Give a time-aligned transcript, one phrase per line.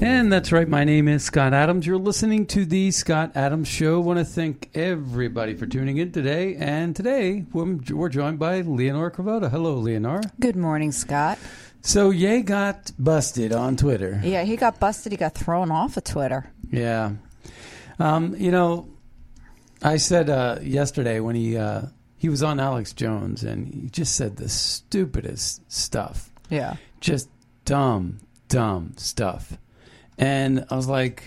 [0.00, 0.68] And that's right.
[0.68, 1.84] My name is Scott Adams.
[1.84, 3.98] You're listening to the Scott Adams Show.
[3.98, 6.54] want to thank everybody for tuning in today.
[6.54, 9.50] And today we're, we're joined by Leonora Cravota.
[9.50, 10.22] Hello, Leonora.
[10.38, 11.38] Good morning, Scott.
[11.80, 14.20] So Ye got busted on Twitter.
[14.22, 15.10] Yeah, he got busted.
[15.10, 16.48] He got thrown off of Twitter.
[16.70, 17.12] Yeah.
[17.98, 18.88] Um, you know,
[19.82, 21.82] I said uh, yesterday when he uh,
[22.16, 26.30] he was on Alex Jones and he just said the stupidest stuff.
[26.50, 26.76] Yeah.
[27.00, 27.28] Just
[27.64, 29.58] dumb, dumb stuff.
[30.18, 31.22] And I was like,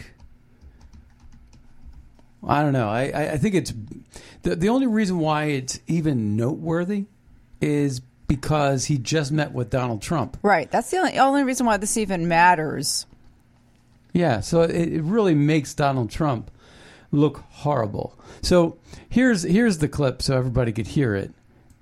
[2.45, 2.89] I don't know.
[2.89, 3.73] I, I, I think it's
[4.43, 7.05] the the only reason why it's even noteworthy
[7.61, 10.37] is because he just met with Donald Trump.
[10.41, 10.69] Right.
[10.71, 13.05] That's the only, only reason why this even matters.
[14.13, 16.51] Yeah, so it, it really makes Donald Trump
[17.11, 18.17] look horrible.
[18.41, 18.77] So
[19.09, 21.31] here's here's the clip so everybody could hear it,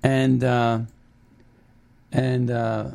[0.02, 0.80] and uh,
[2.12, 2.90] and uh,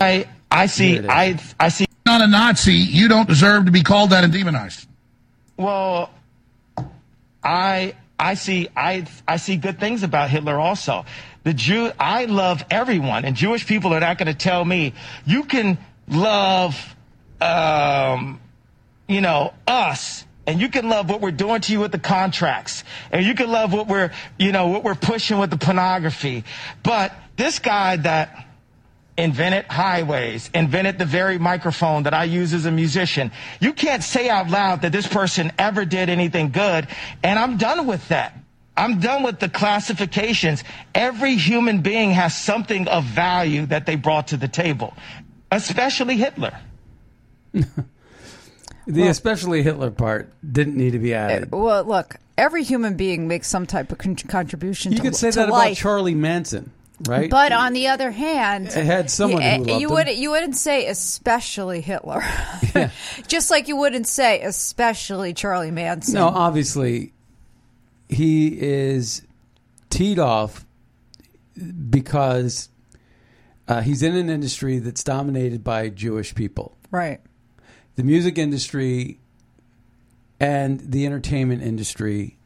[0.00, 1.10] I I see Here it is.
[1.10, 1.86] I I see
[2.20, 4.86] not a Nazi, you don't deserve to be called that and demonized.
[5.56, 6.10] well
[7.42, 11.04] I I see I I see good things about Hitler also.
[11.44, 14.92] The Jew I love everyone and Jewish people are not going to tell me
[15.24, 16.94] you can love
[17.40, 18.40] um
[19.08, 22.84] you know us and you can love what we're doing to you with the contracts
[23.10, 26.44] and you can love what we're you know what we're pushing with the pornography
[26.82, 28.46] but this guy that
[29.20, 33.30] invented highways, invented the very microphone that I use as a musician.
[33.60, 36.88] You can't say out loud that this person ever did anything good,
[37.22, 38.36] and I'm done with that.
[38.76, 40.64] I'm done with the classifications.
[40.94, 44.94] Every human being has something of value that they brought to the table,
[45.52, 46.58] especially Hitler.
[47.52, 51.52] the especially Hitler part didn't need to be added.
[51.52, 55.16] Uh, well, look, every human being makes some type of con- contribution You to, could
[55.16, 55.74] say to that about.
[55.74, 56.72] Charlie Manson,
[57.06, 57.30] right?
[57.30, 60.56] But on the other hand, It had someone you, who loved you wouldn't you wouldn't
[60.56, 62.22] say especially Hitler,
[63.28, 66.14] just like you wouldn't say especially Charlie Manson.
[66.14, 67.12] No, obviously,
[68.08, 69.22] he is
[69.88, 70.64] teed off
[71.90, 72.68] because
[73.68, 76.76] uh, he's in an industry that's dominated by Jewish people.
[76.90, 77.20] right?
[77.96, 79.18] The music industry
[80.38, 82.38] and the entertainment industry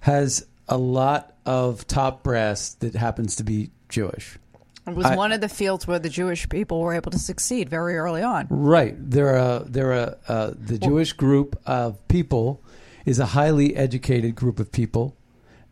[0.00, 4.38] has a lot of top brass that happens to be Jewish.
[4.86, 7.68] It was I- one of the fields where the Jewish people were able to succeed
[7.68, 8.46] very early on.
[8.50, 8.94] Right.
[8.98, 12.62] They're a, they're uh, the Jewish group of people
[13.04, 15.16] is a highly educated group of people.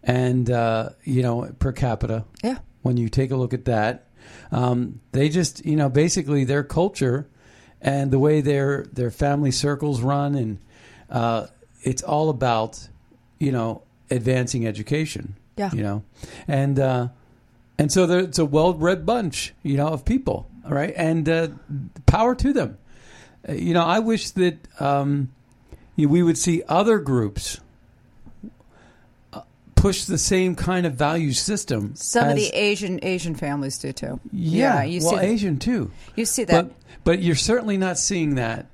[0.03, 2.59] And, uh, you know, per capita, Yeah.
[2.83, 4.09] when you take a look at that,
[4.53, 7.27] um, they just, you know, basically their culture
[7.81, 10.59] and the way their, their family circles run and
[11.09, 11.47] uh,
[11.83, 12.89] it's all about,
[13.39, 15.36] you know, advancing education.
[15.56, 15.71] Yeah.
[15.72, 16.03] You know,
[16.48, 17.09] and, uh,
[17.78, 20.92] and so they're- it's a well-read bunch, you know, of people, right?
[20.97, 21.48] and uh,
[22.06, 22.78] power to them.
[23.48, 25.30] Uh, You know, I wish that um,
[25.97, 27.60] you- know, we would see other groups
[29.33, 29.42] uh,
[29.77, 31.95] push the same kind of value system.
[31.95, 34.21] Some of the Asian Asian families do too.
[34.33, 35.91] yeah, you well, see Asian too.
[36.16, 36.66] you see that.
[36.68, 36.74] But
[37.04, 38.66] but you're certainly not seeing that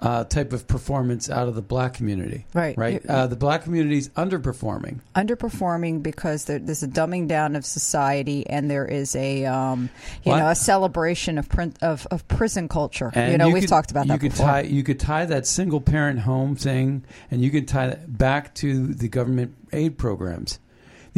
[0.00, 2.46] uh, type of performance out of the black community.
[2.54, 2.76] Right.
[2.78, 3.04] Right.
[3.04, 5.00] Uh, the black community is underperforming.
[5.16, 9.90] underperforming because there, there's a dumbing down of society and there is a um,
[10.24, 13.10] you Well, know a celebration of print of, of prison culture.
[13.14, 14.46] You know, we've could- talked about you that could before.
[14.46, 18.54] Tie, you could tie that single parent home thing, and you could tie that back
[18.56, 20.58] to the government aid programs.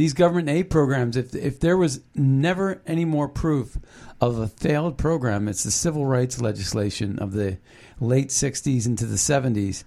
[0.01, 3.77] These government aid programs, if if there was never any more proof
[4.19, 7.59] of a failed program, it's the civil rights legislation of the
[8.01, 9.85] late '60s into the '70s,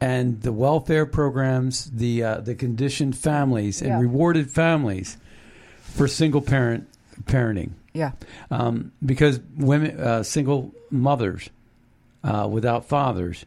[0.00, 4.00] and the welfare programs, the uh, the conditioned families and Yeah.
[4.00, 5.16] rewarded families
[5.80, 6.88] for single parent
[7.26, 8.10] parenting yeah,
[8.50, 11.50] um, because women, uh, single mothers
[12.24, 13.46] uh, without fathers,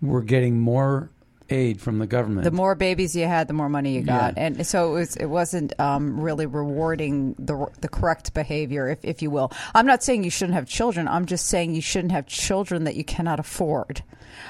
[0.00, 1.10] were getting more
[1.50, 2.44] aid from the government.
[2.44, 4.46] the more babies you had, the more money you got, Yeah.
[4.46, 9.22] and so it was it wasn't um, really rewarding the the correct behavior, if if
[9.22, 9.52] you will.
[9.74, 11.08] I'm not saying you shouldn't have children.
[11.08, 14.02] I'm just saying you shouldn't have children that you cannot afford.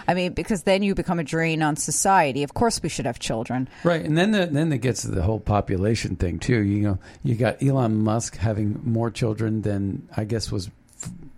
[0.09, 2.43] I mean, because then you become a drain on society.
[2.43, 3.69] Of course, we should have children.
[3.85, 6.61] right, and then the, then it gets to the whole population thing too.
[6.63, 10.71] You know, you got Elon Musk having more children than I guess was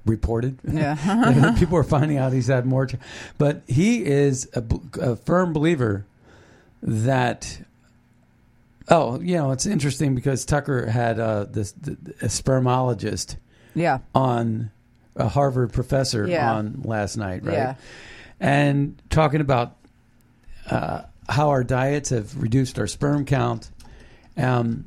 [0.08, 0.58] reported.
[0.70, 1.54] Yeah.
[1.58, 2.96] People are finding out he's had more, ch-
[3.38, 6.06] but he is a firm believer
[6.82, 7.60] that.
[8.90, 11.72] Oh, you know, it's interesting because Tucker had uh, this
[12.22, 13.36] a spermologist
[13.74, 14.70] Yeah, on
[15.14, 16.54] a Harvard professor Yeah.
[16.54, 17.52] on last night, right?
[17.52, 17.74] Yeah.
[18.40, 19.76] And talking about
[20.70, 23.70] uh, how our diets have reduced our sperm count.
[24.38, 24.86] Um,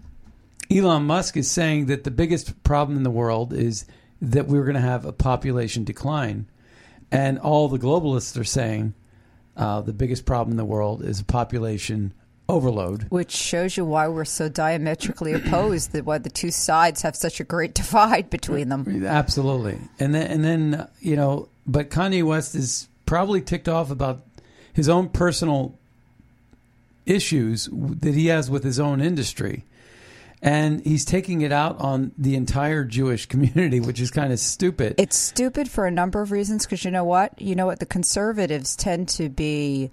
[0.72, 3.86] Elon Musk is saying that the biggest problem in the world is
[4.22, 6.46] that we're going to have a population decline.
[7.12, 8.94] And all the globalists are saying
[9.58, 12.14] uh, the biggest problem in the world is a population
[12.48, 13.04] overload.
[13.10, 15.94] which shows you why we're so diametrically opposed.
[15.94, 19.06] That why the two sides have such a great divide between them.
[19.06, 23.90] Absolutely, and then and then uh, you know, but Kanye West is probably ticked off
[23.92, 24.22] about
[24.74, 25.78] his own personal
[27.06, 29.66] issues that he has with his own industry,
[30.42, 34.96] and he's taking it out on the entire Jewish community, which is kind of stupid.
[34.98, 36.66] It's stupid for a number of reasons.
[36.66, 37.40] Because you know what?
[37.42, 37.80] You know what?
[37.80, 39.92] The conservatives tend to be.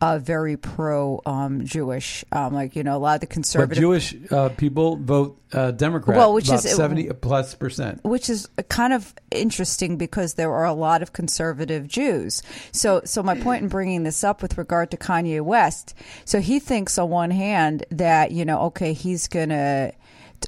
[0.00, 3.82] Uh, very pro um, Jewish, um, like you know, a lot of the but conservative
[3.82, 6.16] Jewish uh, people vote uh, Democrat.
[6.16, 8.02] Well, which is- seventy plus percent.
[8.02, 12.42] which is kind of interesting because there are a lot of conservative Jews.
[12.72, 15.92] So, so my point in bringing this up with regard to Kanye West,
[16.24, 19.92] so he thinks on one hand that you know, okay, he's gonna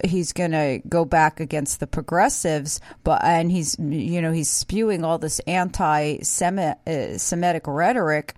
[0.02, 5.04] he's going to go back against the progressives but and he's you know he's spewing
[5.04, 8.34] all this anti-semitic rhetoric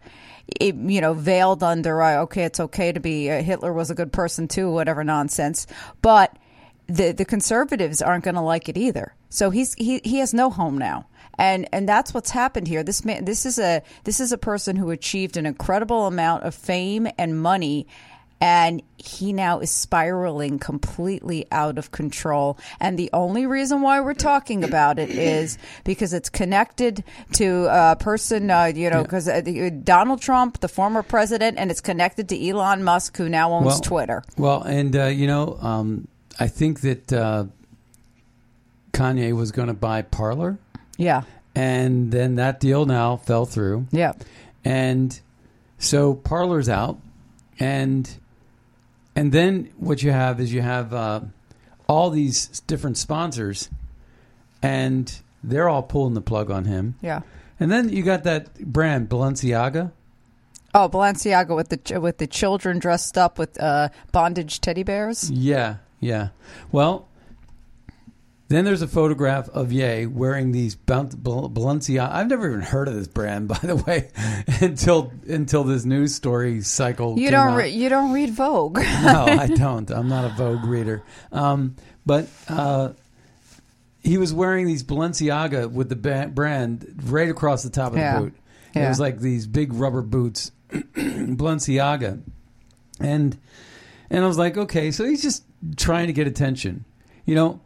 [0.49, 3.95] it, you know, veiled under, uh, okay, it's okay to be, uh, Hitler was a
[3.95, 5.67] good person too, whatever nonsense.
[6.03, 6.37] But
[6.87, 9.15] the the conservatives aren't going to like it either.
[9.31, 11.07] So he's he he has no home now.
[11.39, 12.83] And and that's what's happened here.
[12.83, 16.55] This man this is a this is a person who achieved an incredible amount of
[16.55, 17.87] fame and money
[18.41, 22.59] and he now is spiraling completely out of control.
[22.81, 27.05] And the only reason why we're talking about it is because it's connected
[27.35, 31.81] to a person, uh, you know, because uh, Donald Trump, the former president, and it's
[31.81, 34.23] connected to Elon Musk, who now owns Well- Twitter.
[34.37, 36.09] Well, and uh, you know, um,
[36.39, 37.45] I think that uh,
[38.93, 40.59] Kanye was going to buy Parler,
[40.99, 41.23] Yeah,
[41.55, 44.13] and then that deal now fell through, yeah.
[44.65, 45.19] and
[45.79, 46.99] so Parler's out,
[47.59, 48.09] and
[49.17, 51.21] and then what you have is you have uh,
[51.89, 53.69] all these different sponsors,
[54.63, 57.21] and they're all pulling the plug on him, Yeah.
[57.61, 59.93] and then you got that brand Balenciaga.
[60.75, 65.31] Oh, Balenciaga with the with the children dressed up with uh, bondage teddy bears.
[65.31, 66.29] Yeah, yeah.
[66.73, 67.07] Well,
[68.49, 72.11] then there's a photograph of Ye wearing these Bal- Bal- Balenciaga.
[72.13, 74.11] I've never even heard of this brand, by the way,
[74.61, 77.19] until until this news story cycle.
[77.19, 78.77] You don't re- you don't read Vogue.
[79.03, 79.91] no, I don't.
[79.91, 81.03] I'm not a Vogue reader.
[81.33, 82.91] Um, but uh,
[84.03, 85.97] he was wearing these Balenciaga with the
[86.35, 88.15] brand right across the top of Yeah.
[88.19, 88.35] the boot.
[88.75, 92.21] It was like these big rubber boots, Balenciaga,
[93.01, 93.39] and
[94.11, 95.45] and I was like, okay, so he's just
[95.77, 96.85] trying to get attention.
[97.25, 97.61] You know,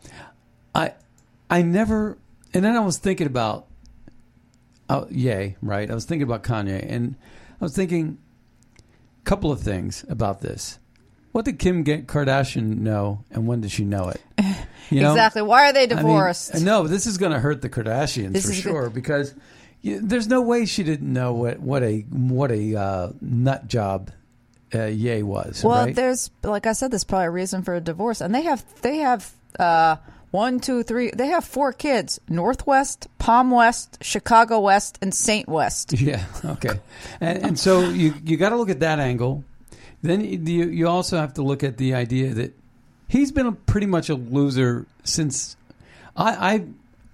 [1.50, 2.18] I never,
[2.52, 3.66] and then I was thinking about,
[4.88, 5.90] oh, yay, right?
[5.90, 7.16] I was thinking about Kanye, and
[7.60, 8.18] I was thinking
[8.78, 10.78] a couple of things about this.
[11.32, 14.20] What did Kim Kardashian know, and when did she know it?
[14.90, 15.12] You know?
[15.12, 15.42] exactly.
[15.42, 16.62] Why are they I mean, divorced?
[16.62, 18.62] no, this is going to hurt the Kardashians This for good.
[18.62, 19.34] sure because
[19.82, 24.10] you, there's no way she didn't know what what a what a uh, nut job
[24.74, 25.62] uh, Ye was.
[25.62, 25.94] Well, right?
[25.94, 28.96] there's like I said, there's probably a reason for a divorce, and they have they
[28.98, 29.96] have uh,
[30.30, 31.10] one, two, three.
[31.10, 35.92] They have four kids: Northwest, Psalm West, Chicago West, and Saint West.
[36.00, 36.24] Yeah.
[36.44, 36.80] Okay.
[37.20, 39.44] And, and so you you got to look at that angle.
[40.02, 42.56] Then you you also have to look at the idea that
[43.08, 45.56] he's been a, pretty much a loser since
[46.16, 46.54] I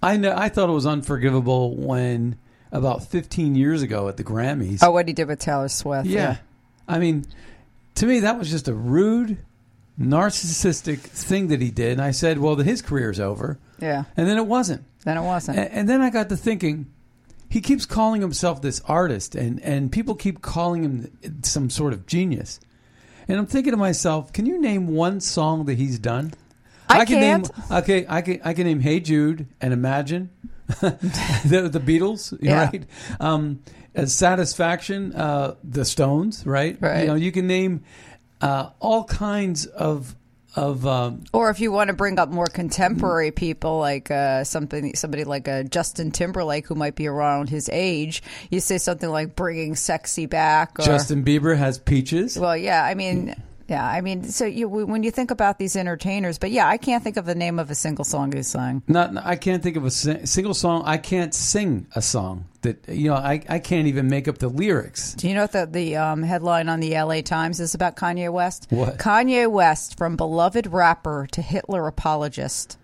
[0.02, 2.36] I I, know, I thought it was unforgivable when
[2.70, 4.80] about 15 years ago at the Grammys.
[4.82, 6.06] Oh, what he did with Taylor Swift.
[6.06, 6.36] yeah.
[6.86, 7.24] I mean,
[7.96, 9.38] to me that was just a rude,
[10.00, 11.92] narcissistic thing that he did.
[11.92, 13.58] And I said, well, his career's over.
[13.80, 14.04] Yeah.
[14.16, 14.84] And then it wasn't.
[15.04, 15.58] Then it wasn't.
[15.58, 16.86] And, and then I got to thinking,
[17.48, 22.06] he keeps calling himself this artist, and, and people keep calling him some sort of
[22.06, 22.58] genius.
[23.28, 26.34] And I'm thinking to myself, can you name one song that he's done?
[26.88, 27.56] I can can't.
[27.56, 28.06] name okay.
[28.08, 30.28] I can I can name "Hey Jude" and "Imagine,"
[30.80, 32.66] the, the Beatles, Yeah.
[32.66, 32.84] right?
[33.18, 33.60] Um,
[33.96, 36.76] uh, "Satisfaction," uh, the Stones, right?
[36.80, 37.00] Right.
[37.00, 37.84] You know, you can name
[38.44, 40.14] uh, all kinds of
[40.56, 44.94] of um, Or if you want to bring up more contemporary people, like uh, something,
[44.94, 49.34] somebody like uh, Justin Timberlake, who might be around his age, you say something like
[49.34, 53.34] "bringing sexy back." Or, Justin Bieber has "Peaches." Well, yeah, I mean,
[53.66, 57.02] yeah, I mean, so you when you think about these entertainers, but yeah, I can't
[57.02, 58.82] think of the name of a single song he sang.
[58.86, 60.82] Not, I can't think of a si- single song.
[60.84, 63.16] I can't sing a song that you know.
[63.16, 65.14] I, I can't even make up the lyrics.
[65.14, 68.30] Do you know what the, the um, headline on the LA Times is about Kanye
[68.30, 68.66] West?
[68.68, 68.98] What?
[68.98, 72.76] Kanye West from beloved rapper to Hitler apologist.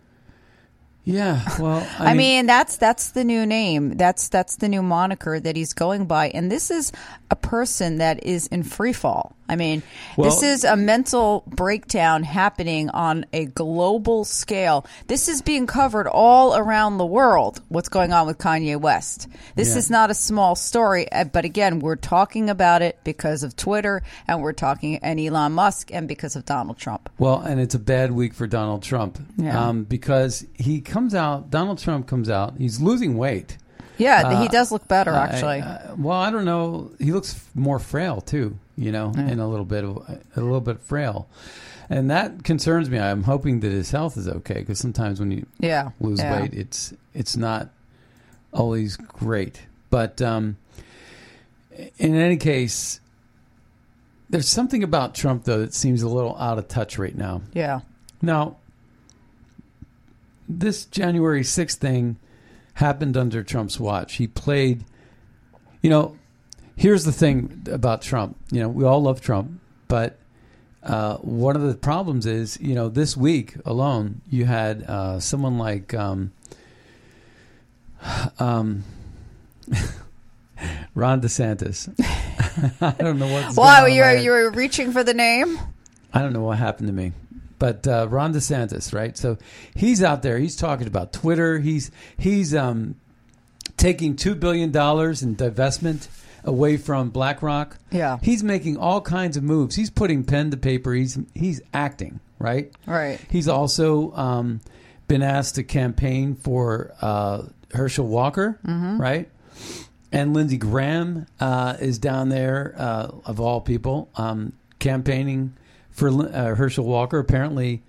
[1.04, 3.96] Yeah, well, I, mean, that's that's the new name.
[3.96, 6.28] That's that's the new moniker that he's going by.
[6.30, 6.92] And this is
[7.30, 9.36] a person that is in free fall.
[9.48, 9.82] I mean,
[10.16, 14.86] this is a mental breakdown happening on a global scale.
[15.08, 17.60] This is being covered all around the world.
[17.68, 19.26] What's going on with Kanye West?
[19.56, 19.78] This Yeah.
[19.78, 21.10] is not a small story.
[21.10, 25.52] uh, But again, we're talking about it because of Twitter, and we're talking and Elon
[25.52, 27.08] Musk, and because of Donald Trump.
[27.18, 29.68] well, and it's a bad week for Donald Trump Yeah.
[29.68, 31.50] um, because he comes out.
[31.50, 32.54] Donald Trump comes out.
[32.58, 33.56] He's losing weight.
[34.00, 35.62] Yeah, he does look better, actually.
[35.62, 36.90] I- well, I don't know.
[36.98, 38.58] He looks more frail too.
[38.76, 39.98] You know, and a little bit of
[40.36, 41.28] a little bit frail,
[41.90, 42.98] and that concerns me.
[42.98, 46.40] I'm hoping that his health is okay because sometimes when you yeah, lose yeah.
[46.40, 47.68] weight, it's it's not
[48.52, 49.66] always great.
[49.90, 50.56] But um,
[51.98, 53.00] in any case,
[54.30, 57.42] there's something about Trump though that seems a little out of touch right now.
[57.52, 57.80] Yeah.
[58.22, 58.56] Now,
[60.48, 62.16] this January 6th thing
[62.80, 64.14] happened under Trump's watch.
[64.14, 64.84] He played,
[65.82, 66.16] you know,
[66.76, 68.36] here's the thing about Trump.
[68.50, 70.18] You know, we all love Trump, but
[70.82, 75.58] uh, one of the problems is, you know, this week alone, you had uh, someone
[75.58, 76.32] like, um,
[78.38, 78.84] um,
[80.94, 81.88] Ron DeSantis.
[82.82, 83.28] I don't know
[83.82, 84.24] going on you're head.
[84.24, 85.58] you're reaching for the name.
[86.12, 87.12] I don't know what happened to me.
[87.60, 89.16] But uh, Ron DeSantis, right?
[89.16, 89.38] So
[89.76, 90.38] he's out there.
[90.38, 91.60] He's talking about Twitter.
[91.60, 92.96] He's he's um,
[93.76, 96.08] taking two billion dollars in divestment
[96.42, 97.76] away from BlackRock.
[97.90, 98.18] Yeah.
[98.22, 99.76] he's making all kinds of moves.
[99.76, 100.92] He's putting pen to paper.
[100.94, 102.72] He's he's acting right.
[102.86, 103.20] Right.
[103.30, 104.60] He's also um,
[105.06, 107.42] been asked to campaign for uh,
[107.74, 109.28] Herschel Walker, right?
[110.12, 115.54] And Lindsey Graham uh, is down there, uh, of all people, um, campaigning
[116.00, 117.18] for uh, Herschel Walker.
[117.18, 117.82] Apparently,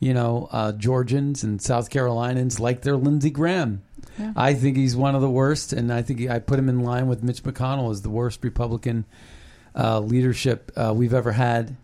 [0.00, 3.82] you know, uh, Georgians and South Carolinians like their Lindsey Graham.
[4.36, 6.80] I think he's one of the worst, and I think he, I put him in
[6.80, 9.06] line with Mitch McConnell as the worst Republican
[9.74, 11.76] uh, leadership uh, we've ever had.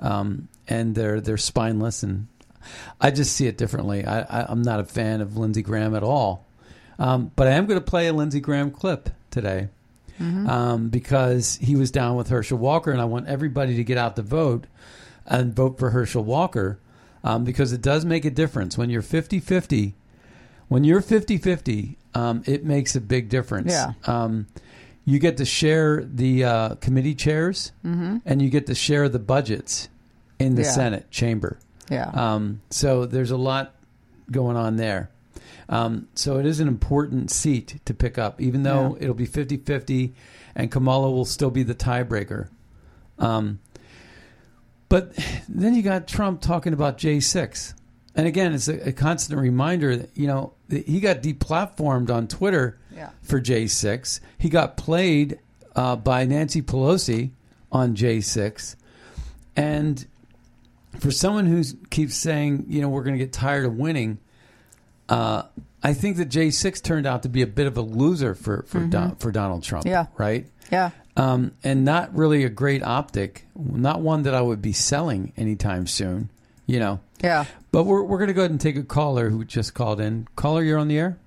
[0.00, 2.26] Um, and they're they're spineless, and
[3.00, 4.04] I just see it differently.
[4.04, 6.46] I, I, I'm not a fan of Lindsey Graham at all,
[6.98, 9.68] um, but I am going to play a Lindsey Graham clip today
[10.48, 14.16] um, because he was down with Herschel Walker, and I want everybody to get out
[14.16, 14.66] the vote
[15.28, 16.80] and vote for Herschel Walker
[17.22, 19.94] um, because it does make a difference when you're 50 50.
[20.68, 23.72] When you're 50 50, um, it makes a big difference.
[23.72, 23.92] Yeah.
[24.06, 24.46] Um,
[25.04, 29.88] you get to share the uh, committee chairs and you get to share the budgets
[30.38, 30.70] in the Yeah.
[30.70, 31.58] Senate chamber.
[31.90, 32.10] Yeah.
[32.12, 33.74] Um, so there's a lot
[34.30, 35.10] going on there.
[35.70, 39.56] Um, so it is an important seat to pick up, even though it'll be 50
[39.58, 40.14] 50
[40.54, 42.48] and Kamala will still be the tiebreaker.
[43.18, 43.58] Um,
[44.88, 45.14] but
[45.48, 47.74] then you got Trump talking about J6.
[48.14, 52.78] And again, it's a, a constant reminder that, you know, he got deplatformed on Twitter
[52.94, 53.10] Yeah.
[53.22, 54.20] for J6.
[54.38, 55.38] He got played
[55.76, 57.30] uh, by Nancy Pelosi
[57.70, 58.74] on J6.
[59.56, 60.04] And
[60.98, 64.18] for someone who keeps saying, you know, we're going to get tired of winning,
[65.08, 65.42] uh,
[65.82, 68.80] I think that J6 turned out to be a bit of a loser for for,
[68.80, 69.86] Don, for Donald Trump.
[69.86, 70.06] Yeah.
[70.16, 70.46] Right.
[70.72, 70.90] yeah.
[71.18, 75.86] Um, and not really a great optic, not one that I would be selling anytime
[75.86, 76.30] soon.
[76.66, 77.46] You know, Yeah.
[77.72, 80.28] But we're we're going to go ahead and take a caller who just called in.
[80.36, 81.18] Caller, you're on the air.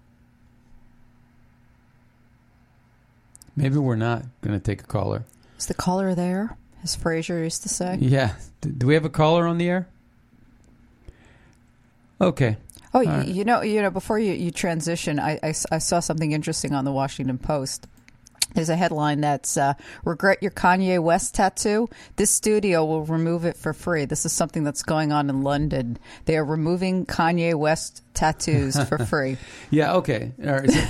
[3.56, 5.26] Maybe we're not going to take a caller.
[5.58, 6.58] Is the caller there?
[6.84, 7.98] As Frasier used to say.
[8.00, 8.34] Yeah.
[8.62, 9.88] D- do we have a caller on the air?
[12.20, 12.58] Okay.
[12.94, 13.28] Oh, you, right.
[13.28, 13.90] you know, you know.
[13.90, 17.88] Before you, you transition, I I saw something interesting on the Washington Post.
[18.54, 19.74] There's a headline that's uh,
[20.06, 21.88] "Regret your Kanye West tattoo?
[22.16, 25.98] This studio will remove it for free." This is something that's going on in London.
[26.26, 29.38] They are removing Kanye West tattoos for free.
[29.70, 29.96] Yeah.
[29.96, 30.32] Okay.
[30.44, 30.70] All right.
[30.70, 30.88] So,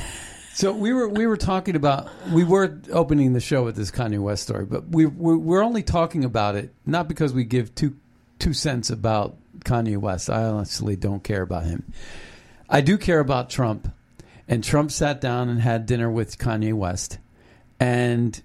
[0.53, 4.20] so we were we were talking about we were opening the show with this Kanye
[4.20, 7.96] West story, but we we're, we're only talking about it not because we give two
[8.39, 10.30] two cents about Kanye West.
[10.30, 11.91] I honestly don't care about him.
[12.70, 13.94] I do care about Trump,
[14.48, 17.20] and Trump sat down and had dinner with Kanye West,
[17.82, 18.42] and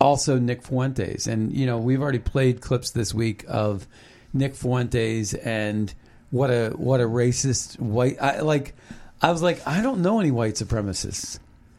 [0.00, 1.26] also Nick Fuentes.
[1.26, 3.88] And you know we've already played clips this week of
[4.32, 5.92] Nick Fuentes and
[6.30, 8.20] what a what a racist white.
[8.20, 8.74] I like.
[9.22, 11.38] I was like, I don't know any white supremacists.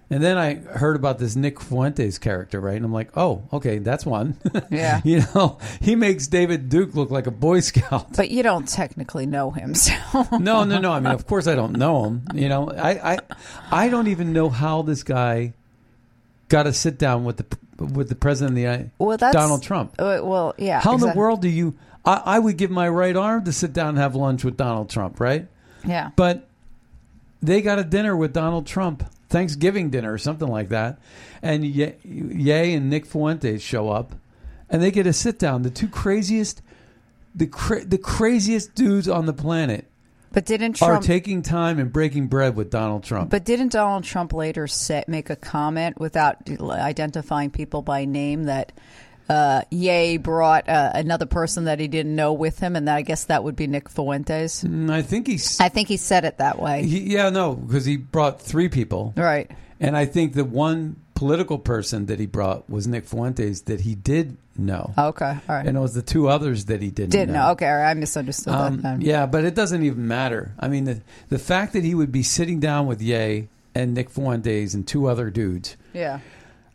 [0.09, 2.75] And then I heard about this Nick Fuentes character, right?
[2.75, 4.37] And I'm like, oh, okay, that's one.
[4.71, 5.01] Yeah.
[5.03, 8.15] you know, he makes David Duke look like a Boy Scout.
[8.15, 9.93] But you don't technically know him, so
[10.39, 10.91] No, no, no.
[10.91, 12.23] I mean, of course, I don't know him.
[12.33, 13.17] You know, I, I,
[13.71, 15.53] I don't even know how this guy
[16.49, 19.61] got to sit down with the with the president of the United, well, that's Donald
[19.61, 19.95] Trump.
[19.99, 20.79] Uh, well, yeah.
[20.79, 21.75] How in the world do you?
[22.05, 24.89] I, I would give my right arm to sit down and have lunch with Donald
[24.89, 25.47] Trump, right?
[25.85, 26.11] Yeah.
[26.15, 26.47] But
[27.41, 30.99] they got a dinner with Donald Trump, Thanksgiving dinner or something like that,
[31.41, 34.13] and Ye, Ye and Nick Fuentes show up,
[34.69, 35.63] and they get a sit down.
[35.63, 36.61] The two craziest,
[37.33, 39.85] the cra- the craziest dudes on the planet
[40.35, 43.29] But didn't are taking time and breaking bread with Donald Trump.
[43.29, 48.73] But didn't Donald Trump later say, make a comment without identifying people by name that
[49.29, 53.01] uh, Ye brought uh, another person that he didn't know with him, and that, I
[53.01, 54.63] guess that would be Nick Fuentes.
[54.63, 56.85] And I think he's, I think he said it that way.
[56.85, 59.49] he, yeah, no, because he brought three people, right.
[59.79, 63.95] and I think the one political person that he brought was Nick Fuentes that he
[63.95, 65.25] did know, Okay.
[65.49, 65.65] All right.
[65.67, 67.45] and it was the two others that he didn't, Didn't know.
[67.47, 67.51] know.
[67.51, 67.67] Okay.
[67.69, 68.81] all right, I misunderstood Um, that.
[68.83, 69.01] Then.
[69.01, 70.53] yeah, but it doesn't even matter.
[70.59, 74.09] I mean, the the fact that he would be sitting down with Ye and Nick
[74.09, 76.19] Fuentes and two other dudes Yeah.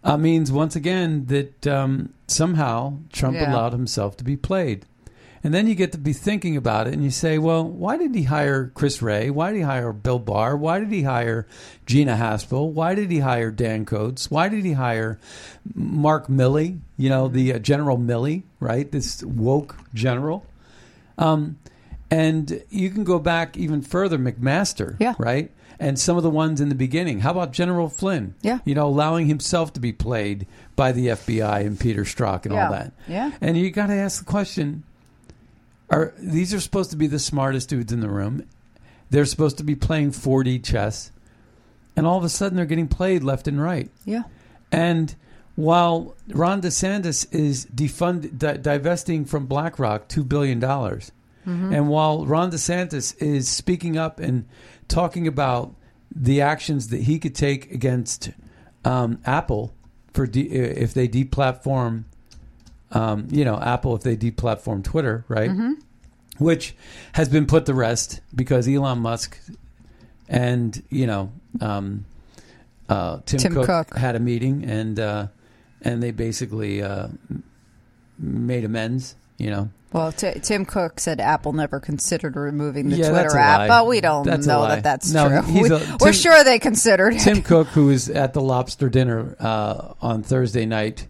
[0.05, 3.53] uh, means once again that um, somehow Trump Yeah.
[3.53, 4.85] allowed himself to be played.
[5.43, 8.15] And then you get to be thinking about it, and you say, "Well, why did
[8.15, 9.31] he hire Chris Wray?
[9.31, 10.55] Why did he hire Bill Barr?
[10.57, 11.47] Why did he hire
[11.87, 12.71] Gina Haspel?
[12.71, 14.31] Why did he hire Dan Coats?
[14.31, 15.19] Why did he hire
[15.75, 16.81] Mark Milley?
[16.99, 18.91] You know, the uh, General Milley, right?
[18.93, 20.45] This woke general."
[21.17, 21.59] Um,
[22.11, 25.15] and you can go back even further, McMaster, Yeah.
[25.19, 25.51] right?
[25.79, 27.21] And some of the ones in the beginning.
[27.21, 28.35] How about General Flynn?
[28.43, 28.59] Yeah.
[28.67, 32.67] You know, allowing himself to be played by the FBI and Peter Strzok and Yeah.
[32.67, 32.93] all that.
[33.09, 33.31] Yeah.
[33.41, 34.83] And you got to ask the question:
[35.91, 38.47] Are these are supposed to be the smartest dudes in the room?
[39.11, 41.11] They're supposed to be playing 4D chess,
[41.97, 43.91] and all of a sudden they're getting played left and right.
[44.05, 44.23] Yeah.
[44.71, 45.15] And
[45.57, 51.13] while Ron DeSantis is defund di- divesting from BlackRock two billion dollars,
[51.47, 54.45] and while Ron DeSantis is speaking up and
[54.87, 55.75] talking about
[56.15, 58.31] the actions that he could take against
[58.85, 59.75] um, Apple
[60.13, 62.05] for de- if they deplatform,
[62.93, 65.51] um, you know, Apple if they deplatform Twitter, right?
[66.39, 66.75] Which
[67.13, 69.39] has been put to rest because Elon Musk
[70.29, 72.07] and you know um,
[72.89, 73.97] uh, Tim, Tim Cook, Cook.
[73.97, 75.27] had a meeting and uh,
[75.83, 77.09] and they basically uh,
[78.19, 79.15] made amends.
[79.39, 83.69] You know, Well, T- Tim Cook said Apple never considered removing the Yeah, Twitter app,
[83.69, 85.63] but we don't That's know that that's No, true.
[85.63, 87.21] We, a- we're sure they considered it.
[87.21, 91.07] Tim Cook, who was at the lobster dinner uh, on Thursday night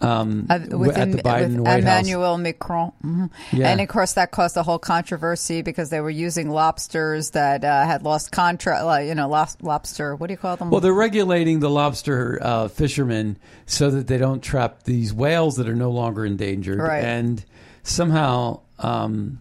[0.00, 2.00] um, Uh, with, at the Biden with White House.
[2.02, 2.92] Emmanuel Macron.
[3.04, 3.30] Mhm.
[3.52, 3.70] Yeah.
[3.70, 7.84] And of course, that caused a whole controversy because they were using lobsters that uh,
[7.86, 10.14] had lost contract, like, you know, lost lobster.
[10.14, 10.70] What do you call them?
[10.70, 15.68] Well, they're regulating the lobster uh, fishermen so that they don't trap these whales that
[15.68, 16.78] are no longer endangered.
[16.78, 17.02] Right.
[17.04, 17.44] And
[17.82, 19.38] somehow, um,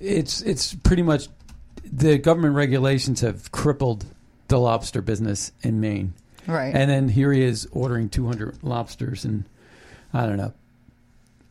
[0.00, 1.28] it's it's pretty much
[1.84, 4.04] the government regulations have crippled
[4.48, 6.14] the lobster business in Maine.
[6.46, 6.74] right.
[6.74, 9.44] And then here he is ordering 200 lobsters, and
[10.12, 10.52] I don't know.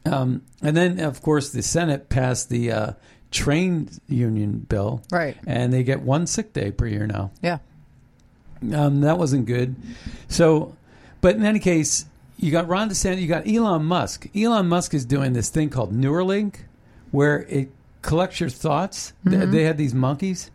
[0.05, 2.91] Um, and then, of course, the Senate passed the uh,
[3.31, 5.37] train union bill, right.
[5.45, 7.31] and they get one sick day per year now.
[7.41, 7.59] Yeah.
[8.73, 9.75] Um, that wasn't good.
[10.27, 10.75] So,
[11.21, 12.05] but in any case,
[12.37, 14.27] you got Ron DeSantis, you got Elon Musk.
[14.35, 16.61] Elon Musk is doing this thing called Neuralink,
[17.11, 17.69] where it
[18.01, 19.13] collects your thoughts.
[19.23, 20.51] They, they had these monkeys,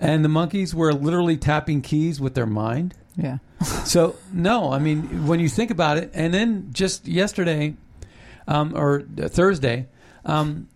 [0.00, 2.94] and the monkeys were literally tapping keys with their mind.
[3.18, 3.38] Yeah.
[3.84, 7.74] So no, I mean when you think about it, and then just yesterday,
[8.46, 9.86] um, or Thursday,
[10.24, 10.68] um,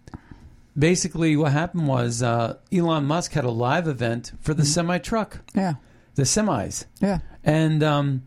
[0.79, 5.41] basically what happened was uh, Elon Musk had a live event for the semi truck,
[5.55, 5.75] Yeah.
[6.17, 7.19] the semis, Yeah.
[7.45, 8.23] and um,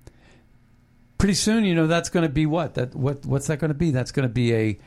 [1.18, 3.74] pretty soon, you know, that's going to be what that what what's that going to
[3.78, 3.92] be?
[3.92, 4.80] That's going to be a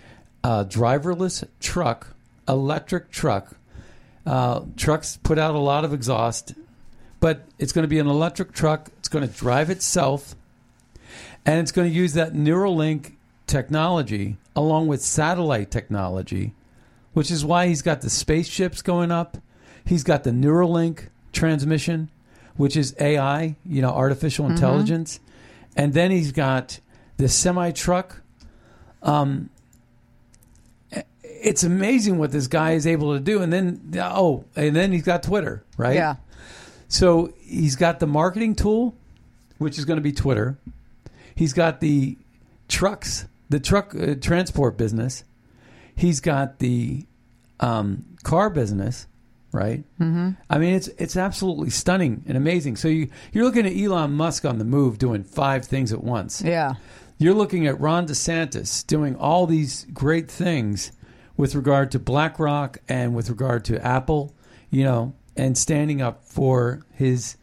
[0.44, 2.14] uh, driverless truck,
[2.48, 3.56] electric truck.
[4.24, 6.54] Uh, trucks put out a lot of exhaust,
[7.20, 8.90] but it's going to be an electric truck.
[9.08, 10.34] It's going to drive itself,
[11.46, 13.14] and it's going to use that Neuralink
[13.46, 16.52] technology along with satellite technology,
[17.14, 19.38] which is why he's got the spaceships going up.
[19.82, 22.10] He's got the Neuralink transmission,
[22.58, 25.20] which is AI, you know, artificial intelligence,
[25.74, 26.78] and then he's got
[27.16, 28.20] the semi truck.
[29.02, 29.48] Um,
[31.22, 35.04] it's amazing what this guy is able to do, and then oh, and then he's
[35.04, 35.94] got Twitter, right?
[35.94, 36.16] Yeah.
[36.88, 38.94] So he's got the marketing tool,
[39.58, 40.58] which is going to be Twitter.
[41.34, 42.16] He's got the
[42.68, 45.24] trucks, the truck uh, transport business.
[45.94, 47.06] He's got the
[47.60, 49.06] um, car business,
[49.52, 49.84] right?
[50.00, 50.30] Mm-hmm.
[50.48, 52.76] I mean, it's it's absolutely stunning and amazing.
[52.76, 56.42] So you you're looking at Elon Musk on the move, doing five things at once.
[56.42, 56.74] Yeah.
[57.18, 60.92] You're looking at Ron DeSantis doing all these great things
[61.36, 64.34] with regard to BlackRock and with regard to Apple,
[64.70, 67.36] you know, and standing up for his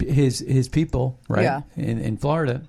[0.00, 1.42] his his people, right?
[1.44, 1.62] Yeah.
[1.76, 2.62] In in Florida.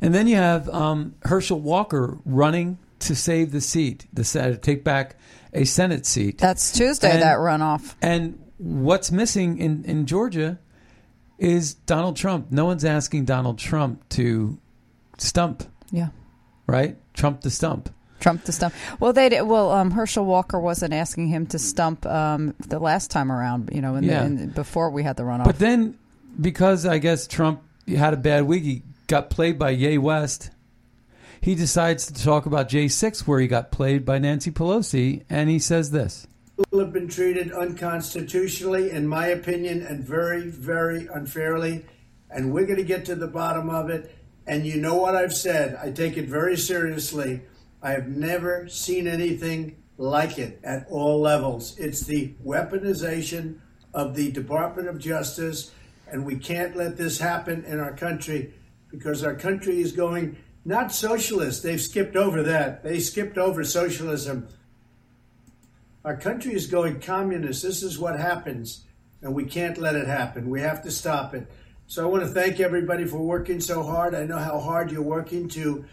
[0.00, 4.84] And then you have um, Herschel Walker running to save the seat, the Senate, take
[4.84, 5.16] back
[5.52, 6.38] a Senate seat.
[6.38, 7.94] That's Tuesday, And- that runoff.
[8.02, 10.58] And what's missing in, in Georgia
[11.38, 12.50] is Donald Trump.
[12.50, 14.58] No one's asking Donald Trump to
[15.16, 16.08] stump, Yeah.
[16.66, 16.96] right?
[17.14, 17.88] Trump the stump.
[18.24, 18.72] Trump to stump.
[19.00, 19.42] Well, they did.
[19.42, 23.68] Well, um, Herschel Walker wasn't asking him to stump um, the last time around.
[23.70, 24.20] You know, in Yeah.
[24.20, 25.44] the, in, before we had the runoff.
[25.44, 25.98] But then,
[26.40, 30.50] because I guess Trump had a bad week, he got played by Ye West.
[31.42, 35.58] He decides to talk about J6, where he got played by Nancy Pelosi, and he
[35.58, 36.26] says this.
[36.56, 41.84] People have been treated unconstitutionally, in my opinion, and very, very unfairly.
[42.30, 44.16] And we're going to get to the bottom of it.
[44.46, 45.76] And you know what I've said.
[45.76, 47.42] I take it very seriously.
[47.84, 51.78] I have never seen anything like it at all levels.
[51.78, 53.58] It's the weaponization
[53.92, 55.70] of the Department of Justice,
[56.10, 58.54] and we can't let this happen in our country
[58.90, 61.62] because our country is going not socialist.
[61.62, 62.82] They've skipped over that.
[62.82, 64.48] They skipped over socialism.
[66.06, 67.62] Our country is going communist.
[67.62, 68.84] This is what happens,
[69.20, 70.48] and we can't let it happen.
[70.48, 71.46] We have to stop it.
[71.86, 74.14] So I want to thank everybody for working so hard.
[74.14, 75.84] I know how hard you're working to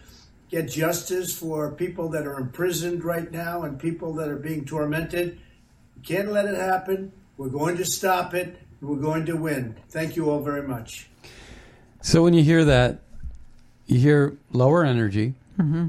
[0.51, 5.39] get justice for people that are imprisoned right now and people that are being tormented.
[5.95, 7.13] We can't let it happen.
[7.37, 8.57] We're going to stop it.
[8.81, 9.77] We're going to win.
[9.89, 11.07] Thank you all very much.
[12.01, 12.99] So when you hear that,
[13.85, 15.87] you hear lower energy, mm-hmm.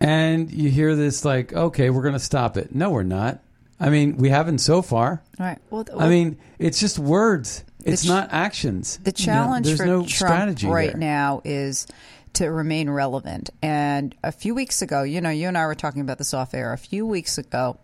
[0.00, 2.74] and you hear this like, okay, we're going to stop it.
[2.74, 3.40] No, we're not.
[3.80, 5.22] I mean, we haven't so far.
[5.38, 5.58] All right.
[5.70, 7.64] Well, I mean, it's just words.
[7.84, 8.98] It's ch- not actions.
[8.98, 10.98] The You know, challenge for no Trump strategy right there.
[10.98, 11.86] now is
[12.34, 13.50] to remain relevant.
[13.62, 16.54] And a few weeks ago, you know, you and I were talking about this off
[16.54, 16.72] air.
[16.72, 17.78] A few weeks ago,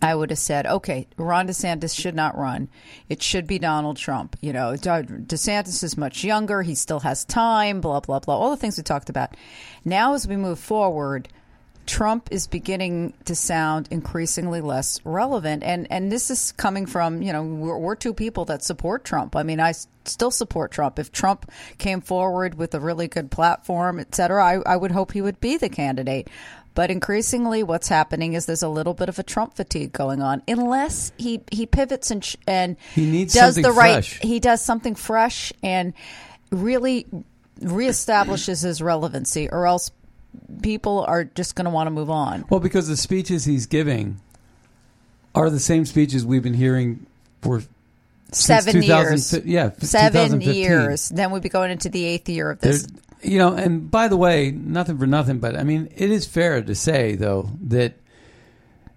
[0.00, 2.68] I would have said, okay, Ron DeSantis should not run.
[3.08, 4.36] It should be Donald Trump.
[4.40, 6.62] You know, DeSantis is much younger.
[6.62, 8.36] He still has time, blah, blah, blah.
[8.36, 9.36] All the things we talked about.
[9.84, 11.28] Now, as we move forward,
[11.86, 17.32] Trump is beginning to sound increasingly less relevant, and and this is coming from you
[17.32, 19.34] know we're, we're two people that support Trump.
[19.36, 20.98] I mean, I s- still support Trump.
[20.98, 25.12] If Trump came forward with a really good platform, et cetera, I, I would hope
[25.12, 26.28] he would be the candidate.
[26.74, 30.42] But increasingly, what's happening is there's a little bit of a Trump fatigue going on,
[30.48, 33.94] unless he he pivots and sh- and He needs does the right.
[34.04, 34.20] fresh.
[34.20, 35.92] He does something fresh and
[36.50, 37.06] really
[37.60, 39.90] reestablishes his relevancy, or else
[40.62, 42.44] people are just going to want to move on.
[42.50, 44.20] Well, because the speeches he's giving
[45.34, 47.06] are the same speeches we've been hearing
[47.40, 47.62] for
[48.32, 49.32] Seven years.
[49.44, 51.10] Yeah, Seven years.
[51.10, 53.30] Then we'd be going into the eighth year of There's, this.
[53.30, 56.62] you know, and by the way, nothing for nothing, but I mean, it is fair
[56.62, 57.94] to say though that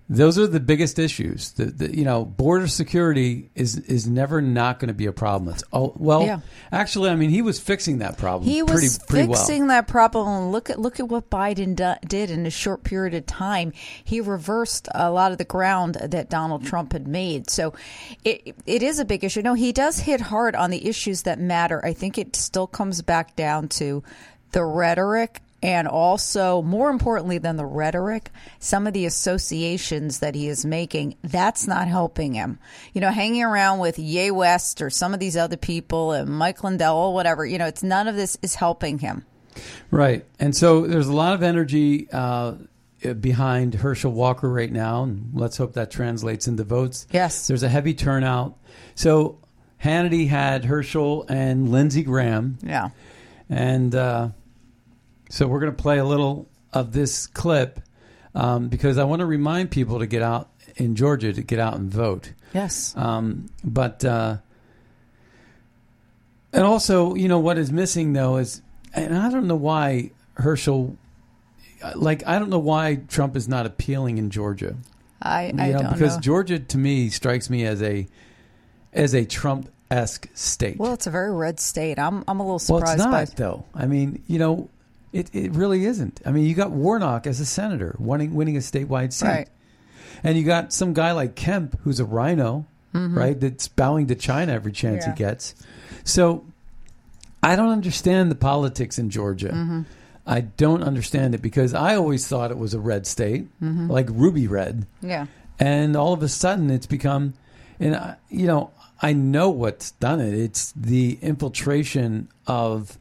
[0.07, 1.51] those are the biggest issues.
[1.53, 5.51] The, the you know, border security is is never not going to be a problem.
[5.53, 6.41] It's oh well, Yeah.
[6.71, 8.49] actually, I mean, he was fixing that problem.
[8.49, 9.69] He was pretty, pretty fixing well.
[9.69, 10.27] that problem.
[10.27, 13.73] And look at look at what Biden do, did in a short period of time.
[14.03, 16.67] He reversed a lot of the ground that Donald mm.
[16.67, 17.49] Trump had made.
[17.49, 17.73] So
[18.23, 19.41] it it is a big issue.
[19.41, 21.83] No, he does hit hard on the issues that matter.
[21.83, 24.03] I think it still comes back down to
[24.51, 25.41] the rhetoric.
[25.63, 31.15] And also, more importantly than the rhetoric, some of the associations that he is making,
[31.23, 32.59] that's not helping him.
[32.93, 36.63] You know, hanging around with Ye West or some of these other people and Mike
[36.63, 39.25] Lindell or whatever, you know, it's none of this is helping him.
[39.89, 40.25] Right.
[40.39, 42.55] And so there's a lot of energy uh,
[43.19, 47.07] behind Herschel Walker right now, and let's hope that translates into votes.
[47.11, 47.47] Yes.
[47.47, 48.57] There's a heavy turnout.
[48.93, 49.39] So
[49.83, 52.89] Hannity had Herschel and Lindsey Graham, Yeah.
[53.49, 54.29] and uh,
[55.29, 57.79] so we're going to play a little of this clip
[58.33, 61.75] um, because I want to remind people to get out in Georgia to get out
[61.75, 62.33] and vote.
[62.53, 62.93] Yes.
[62.97, 64.37] Um, but uh,
[66.53, 68.61] and also, you know, what is missing though is,
[68.93, 70.97] and I don't know why Herschel,
[71.95, 74.75] like, I don't know why Trump is not appealing in Georgia.
[75.21, 76.21] I, I know, don't because know.
[76.21, 78.07] Georgia to me strikes me as a
[78.93, 80.77] as a Trump esque state.
[80.77, 81.99] well, it's a very red state.
[81.99, 82.85] I'm I'm a little surprised.
[82.85, 83.43] Well, it's not by.
[83.43, 83.65] though.
[83.73, 84.69] I mean, you know,
[85.19, 86.21] it, it really isn't.
[86.25, 89.49] I mean, you got Warnock as a senator winning winning a statewide seat, Right.
[90.23, 93.39] and you got some guy like Kemp who's a RINO, right?
[93.39, 95.09] That's bowing to China every chance Mm-hmm.
[95.21, 95.27] Yeah.
[95.27, 95.55] he gets.
[96.03, 96.45] So,
[97.43, 99.49] I don't understand the politics in Georgia.
[99.49, 99.81] Mm-hmm.
[100.27, 103.89] I don't understand it because I always thought it was a red state, Mm-hmm.
[103.91, 105.27] like ruby red Yeah.
[105.59, 107.33] and all of a sudden it's become
[107.79, 112.97] and I, you know i know what's done it it's the infiltration of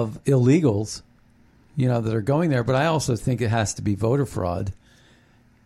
[0.00, 1.02] of illegals
[1.76, 4.24] you know that are going there but i also think it has to be voter
[4.26, 4.72] fraud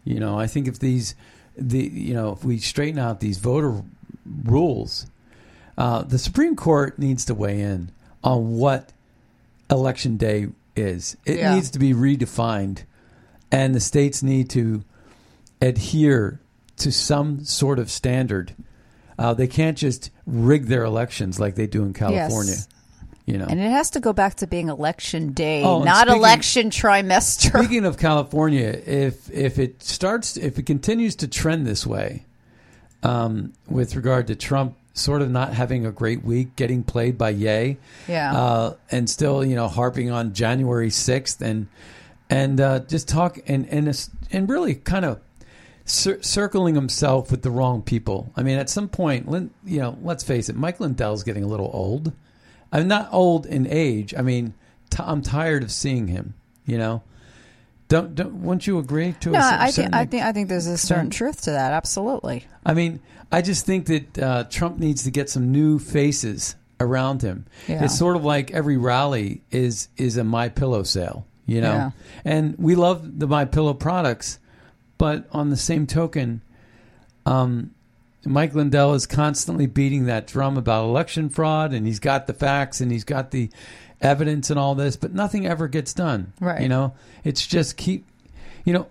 [0.04, 1.14] you know i think if these
[1.56, 3.82] the you know if we straighten out these voter
[4.44, 5.06] rules
[5.78, 7.90] uh, the supreme court needs to weigh in
[8.24, 8.92] on what
[9.70, 11.54] election day is it Yeah.
[11.54, 12.82] needs to be redefined
[13.52, 14.82] and the states need to
[15.62, 16.40] adhere
[16.78, 18.54] to some sort of standard.
[19.18, 22.52] Uh, they can't just rig their elections like they do in California.
[22.52, 22.68] Yes.
[23.26, 23.46] You know.
[23.48, 27.58] And it has to go back to being election day, Oh, not speaking- election trimester.
[27.58, 32.24] Speaking of California, if if it starts, if it continues to trend this way,
[33.02, 37.30] um, with regard to Trump sort of not having a great week, getting played by
[37.30, 37.76] Ye,
[38.08, 38.32] Yeah.
[38.34, 41.66] uh, and still you know harping on January sixth, and
[42.30, 45.18] and uh, just talk and and and really kind of
[45.84, 48.30] cir- circling himself with the wrong people.
[48.36, 49.26] I mean, at some point,
[49.64, 52.12] you know, let's face it, Mike Lindell's getting a little old.
[52.72, 54.14] I'm not old in age.
[54.16, 54.54] I mean,
[54.90, 56.34] t- I'm tired of seeing him.
[56.64, 57.02] You know,
[57.88, 60.66] don't don't Won't you agree to no, a I think I think I think there's
[60.66, 61.72] a certain truth to that.
[61.72, 62.44] Absolutely.
[62.64, 63.00] I mean,
[63.30, 67.46] I just think that uh, Trump needs to get some new faces around him.
[67.68, 67.84] Yeah.
[67.84, 71.72] It's sort of like every rally is is a My Pillow sale, you know.
[71.72, 71.90] Yeah.
[72.24, 74.38] And we love the My Pillow products,
[74.98, 76.42] but on the same token,
[77.24, 77.70] um,
[78.26, 82.80] Mike Lindell is constantly beating that drum about election fraud, and he's got the facts
[82.80, 83.50] and he's got the
[84.00, 86.32] evidence and all this, but nothing ever gets done.
[86.40, 86.60] Right.
[86.60, 88.04] You know, it's just keep.
[88.64, 88.86] You know,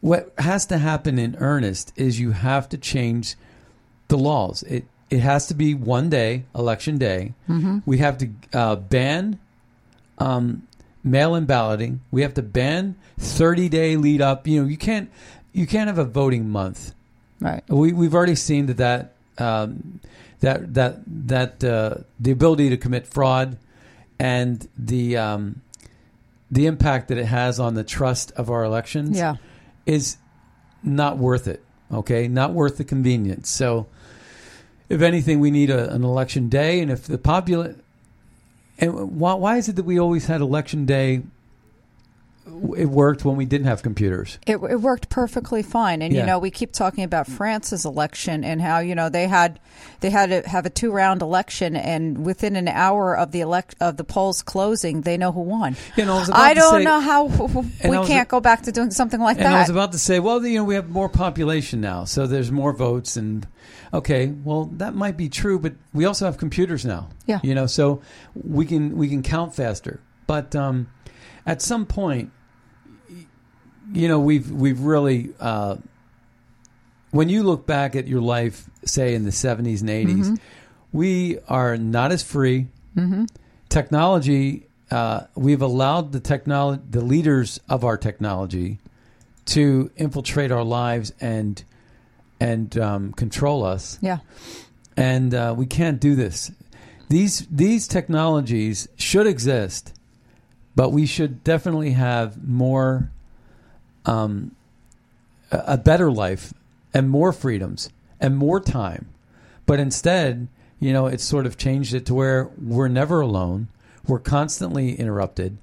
[0.00, 3.36] what has to happen in earnest is you have to change
[4.08, 4.62] the laws.
[4.64, 7.34] It it has to be one day, election day.
[7.48, 7.78] Mm-hmm.
[7.86, 9.38] We have to uh, ban
[10.18, 10.66] um,
[11.04, 12.00] mail-in balloting.
[12.10, 14.46] We have to ban thirty day lead up.
[14.46, 15.10] You know, you can't
[15.52, 16.94] you can't have a voting month.
[17.42, 17.62] Right.
[17.68, 20.00] We we've already seen that that um,
[20.40, 23.56] that that that uh, the ability to commit fraud
[24.18, 25.60] and the um,
[26.50, 29.36] the impact that it has on the trust of our elections Yeah.
[29.86, 30.16] is
[30.82, 31.62] not worth it.
[31.92, 33.50] Okay, not worth the convenience.
[33.50, 33.86] So,
[34.88, 37.76] if anything, we need a, an election day, and if the popula
[38.78, 41.22] and why, why is it that we always had election day?
[42.76, 44.38] It worked when we didn't have computers.
[44.46, 46.20] It, it worked perfectly fine, and Yeah.
[46.20, 49.60] you know we keep talking about France's election and how you know they had
[50.00, 53.76] they had to have a two round election, and within an hour of the elect
[53.80, 55.76] of the polls closing, they know who won.
[55.96, 57.24] You know, I was about I don't say- know how
[57.84, 60.44] we can't go back to doing something like And I was about to say, well,
[60.44, 63.46] you know, we have more population now, so there's more votes, and
[63.94, 67.08] okay, well, that might be true, but we also have computers now.
[67.26, 67.38] Yeah.
[67.44, 68.02] you know, so
[68.34, 70.00] we can we can count faster.
[70.26, 70.88] But um,
[71.46, 72.30] at some point,
[73.92, 75.76] you know, we've we've really uh,
[77.10, 80.40] when you look back at your life, say in the 70s and 80s,
[80.92, 82.68] we are not as free.
[83.68, 88.78] Technology, uh, we've allowed the technology, the leaders of our technology,
[89.46, 91.64] to infiltrate our lives and
[92.40, 93.98] and um, control us.
[94.02, 94.18] Yeah,
[94.96, 96.50] and uh, we can't do this.
[97.08, 99.94] These these technologies should exist,
[100.74, 103.10] but we should definitely have more,
[104.06, 104.54] um,
[105.50, 106.54] a better life
[106.94, 109.06] and more freedoms and more time.
[109.66, 110.48] But instead,
[110.80, 113.68] you know, it's sort of changed it to where we're never alone.
[114.06, 115.58] We're constantly interrupted,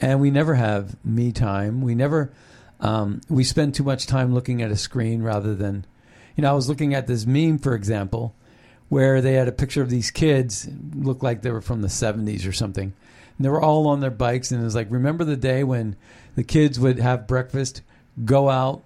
[0.00, 1.80] and we never have me time.
[1.80, 2.30] We never.
[2.80, 5.84] Um, we spend too much time looking at a screen rather than,
[6.34, 8.34] you know, I was looking at this meme, for example,
[8.88, 12.48] where they had a picture of these kids, looked like they were from the 70s
[12.48, 12.94] or something.
[13.40, 15.96] And they were all on their bikes, and it was like, remember the day when
[16.36, 17.80] the kids would have breakfast,
[18.22, 18.84] go out,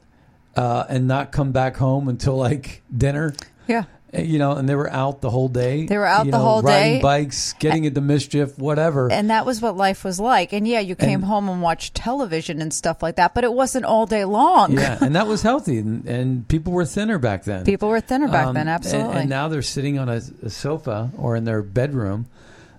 [0.54, 3.34] uh, and not come back home until like dinner?
[3.66, 3.86] Yeah.
[4.16, 5.86] Uh, You know, and they were out the whole day.
[5.86, 6.88] They were out the know, whole riding day.
[6.90, 9.10] Riding bikes, getting into mischief, whatever.
[9.10, 10.52] And that was what life was like.
[10.52, 13.52] And yeah, you came And- home and watched television and stuff like that, but it
[13.52, 14.70] wasn't all day long.
[14.70, 17.64] yeah, and that was healthy, and, and people were thinner back then.
[17.64, 19.16] People were thinner back Um, then, and- absolutely.
[19.22, 22.26] And, now they're sitting on a, a sofa or in their bedroom,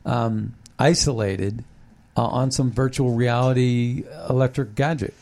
[0.05, 1.63] um, isolated
[2.17, 5.13] uh, on some virtual reality electric gadget.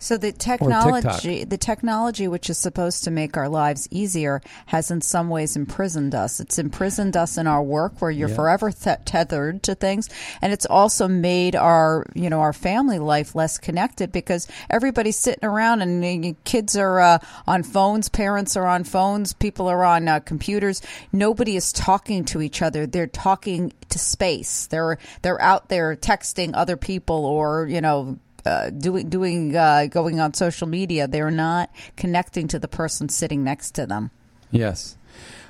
[0.00, 5.02] So the technology, the technology which is supposed to make our lives easier, has in
[5.02, 6.40] some ways imprisoned us.
[6.40, 8.34] It's imprisoned us in our work, where you're Yeah.
[8.34, 10.08] forever th- tethered to things,
[10.40, 15.44] and it's also made our, you know, our family life less connected because everybody's sitting
[15.44, 20.20] around and kids are uh, on phones, parents are on phones, people are on uh,
[20.20, 20.80] computers.
[21.12, 22.86] Nobody is talking to each other.
[22.86, 24.66] They're talking to space.
[24.66, 30.20] They're they're out there texting other people or you know uh, doing doing uh, going
[30.20, 31.06] on social media.
[31.06, 34.10] They're not connecting to the person sitting next to them.
[34.50, 34.96] Yes.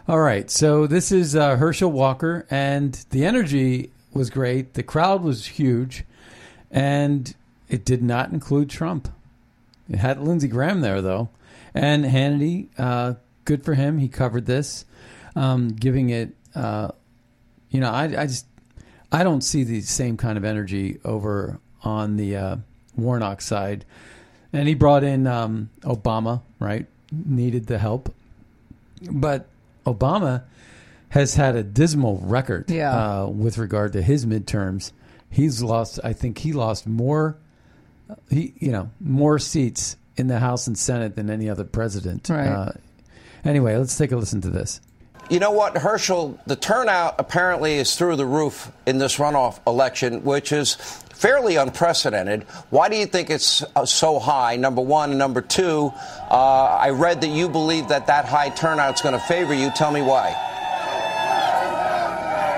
[0.09, 0.51] All right.
[0.51, 4.75] So this is uh, Herschel Walker, and the energy was great.
[4.75, 6.05] The crowd was huge,
[6.71, 7.35] and
[7.69, 9.09] it did not include Trump.
[9.89, 11.31] It had Lindsey Graham there, though,
[11.75, 12.69] and Hannity.
[12.79, 13.99] Uh, good for him.
[13.99, 14.85] He covered this,
[15.37, 16.35] um, giving it.
[16.55, 16.91] Uh,
[17.71, 18.47] you know, I, I just
[19.13, 22.37] I don't see the same kind of energy over on the
[23.01, 23.85] uh, Warnock side.
[24.53, 26.87] And he brought in um, Obama, right?
[27.13, 28.13] Needed the help.
[29.11, 29.47] But
[29.87, 30.43] Obama
[31.11, 33.23] has had a dismal record Yeah.
[33.23, 34.93] uh, with regard to his midterms.
[35.31, 37.37] He's lost, I think he lost more,
[38.29, 42.29] he you know, more seats in the House and Senate than any other president.
[42.29, 42.47] Right.
[42.49, 42.73] Uh,
[43.45, 44.81] anyway, let's take a listen to this.
[45.31, 46.39] You know what, Herschel?
[46.47, 50.75] The turnout apparently is through the roof in this runoff election, which is
[51.21, 52.45] fairly unprecedented.
[52.71, 54.57] Why do you think it's uh, so high?
[54.57, 55.19] Number one.
[55.19, 55.93] Number two,
[56.31, 59.71] uh, I read that you believe that that high turnout's going to favor you.
[59.77, 60.31] Tell me why.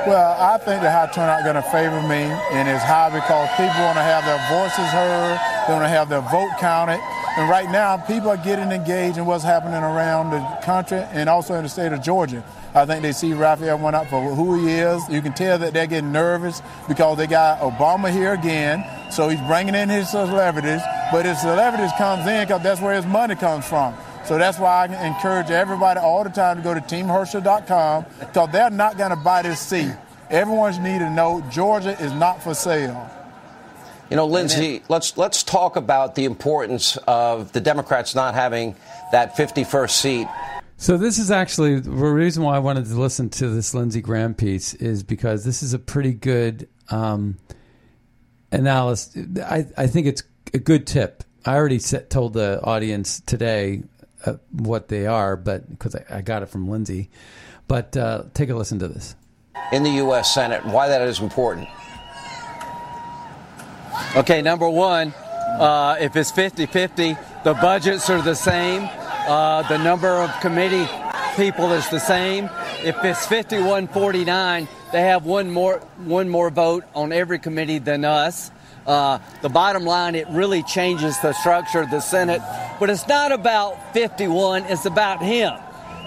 [0.07, 2.23] Well, I think the high turnout going to favor me,
[2.55, 6.09] and it's high because people want to have their voices heard, they want to have
[6.09, 6.99] their vote counted,
[7.39, 11.55] and right now people are getting engaged in what's happening around the country and also
[11.55, 12.43] in the state of Georgia.
[12.75, 15.07] I think they see Raphael Warnock for who he is.
[15.11, 19.41] You can tell that they're getting nervous because they got Obama here again, so he's
[19.43, 20.81] bringing in his celebrities,
[21.13, 23.95] but his celebrities comes in because that's where his money comes from.
[24.25, 28.71] So that's why I encourage everybody all the time to go to teamherschel.com because they're
[28.71, 29.93] not going to buy this seat.
[30.31, 33.11] Everyone's need to know Georgia is not for sale.
[34.09, 38.77] You know, Lindsey, let's let's talk about the importance of the Democrats not having
[39.11, 40.29] that 51st seat.
[40.83, 44.35] So this is actually the reason why I wanted to listen to this Lindsey Graham
[44.35, 47.39] piece is because this is a pretty good um,
[48.51, 49.29] analysis.
[49.41, 51.23] I, I think it's a good tip.
[51.47, 53.85] I already set, told the audience today
[54.27, 57.11] uh, what they are, but because I, I got it from Lindsey.
[57.69, 59.15] But uh, take a listen to this.
[59.71, 60.35] in the U.S.
[60.35, 61.69] Senate, why that is important.
[64.17, 65.15] Okay, number one,
[65.61, 68.89] uh, if it's 50 50, the budgets are the same,
[69.27, 70.89] uh, the number of committee
[71.37, 72.51] people is the same.
[72.85, 78.05] If it's 51 49, they have one more, one more vote on every committee than
[78.05, 78.51] us.
[78.87, 82.43] Uh, the bottom line, it really changes the structure of the Senate.
[82.81, 85.55] But it's not about 51, it's about him.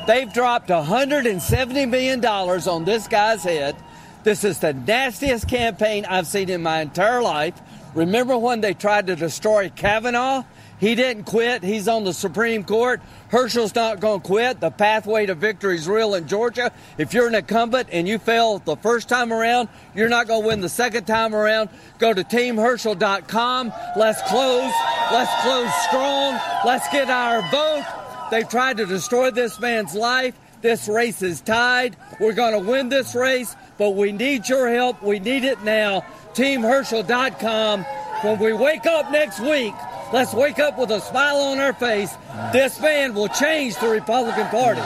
[0.08, 3.76] They've dropped $170 million on this guy's head.
[4.24, 7.54] This is the nastiest campaign I've seen in my entire life.
[7.94, 10.44] Remember when they tried to destroy Kavanaugh?
[10.80, 11.64] He didn't quit.
[11.64, 13.02] He's on the Supreme Court.
[13.30, 14.60] Herschel's not going to quit.
[14.60, 16.72] The pathway to victory is real in Georgia.
[16.98, 20.48] If you're an incumbent and you fail the first time around, you're not going to
[20.48, 21.70] win the second time around.
[21.98, 23.74] Go to teamherschel.com.
[23.96, 24.74] Let's close.
[25.12, 26.40] Let's close strong.
[26.66, 27.86] Let's get our vote.
[28.32, 30.36] They've tried to destroy this man's life.
[30.62, 31.96] This race is tied.
[32.20, 35.02] We're going to win this race, but we need your help.
[35.04, 36.04] We need it now.
[36.34, 37.84] TeamHerschel.com.
[38.24, 39.76] When we wake up next week,
[40.16, 42.16] let's wake up with a smile on our face.
[42.54, 44.80] This man will change the Republican Party.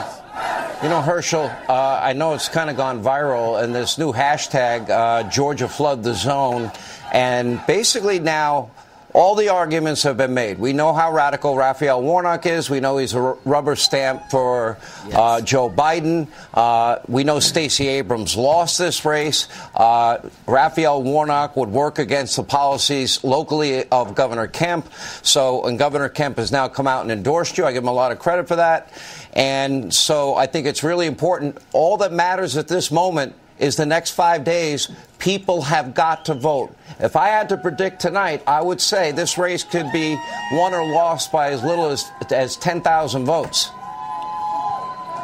[0.82, 4.90] You know, Herschel, uh, I know it's kind of gone viral, and this new hashtag,
[4.90, 6.72] uh, Georgia Flood the Zone.
[7.12, 8.72] And basically now,
[9.12, 10.58] all the arguments have been made.
[10.58, 12.70] We know how radical Raphael Warnock is.
[12.70, 15.14] We know he's a rubber stamp for yes.
[15.14, 16.28] uh, Joe Biden.
[16.54, 19.48] Uh, we know Stacey Abrams lost this race.
[19.74, 24.88] Uh, Raphael Warnock would work against the policies locally of Governor Kemp.
[25.22, 27.64] So, and Governor Kemp has now come out and endorsed you.
[27.64, 28.92] I give him a lot of credit for that.
[29.32, 31.58] And so I think it's really important.
[31.72, 36.34] All that matters at this moment is the next five days, people have got to
[36.34, 36.74] vote.
[36.98, 40.18] If I had to predict tonight, I would say this race could be
[40.52, 43.70] won or lost by as little as, as 10,000 votes.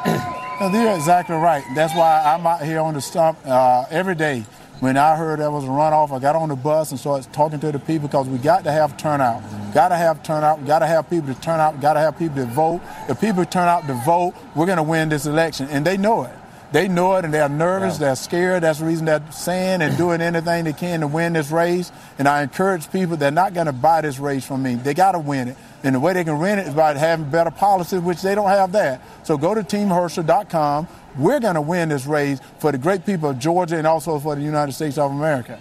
[0.61, 1.65] You're exactly right.
[1.75, 4.45] That's why I'm out here on the stump uh, every day.
[4.81, 7.59] When I heard there was a runoff, I got on the bus and started talking
[7.61, 9.43] to the people because we got to have turnout.
[9.73, 10.67] Got to have turnout.
[10.67, 11.81] Got to have people to turn out.
[11.81, 12.83] Got to have people to vote.
[13.09, 16.25] If people turn out to vote, we're going to win this election, and they know
[16.25, 16.35] it.
[16.73, 18.07] They know it and they're nervous, yeah.
[18.07, 18.63] they're scared.
[18.65, 21.93] That's the reason they're saying and doing anything they can to win this race.
[22.19, 24.75] And I encourage people, they're not going to buy this race from me.
[24.75, 25.57] They got to win it.
[25.85, 28.49] And the way they can win it is by having better policies, which they don't
[28.49, 29.01] have that.
[29.25, 30.89] So go to teamherschel.com.
[31.17, 34.35] We're going to win this race for the great people of Georgia and also for
[34.35, 35.61] the United States of America.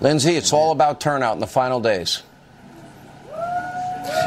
[0.00, 2.22] Lindsey, it's all about turnout in the final days.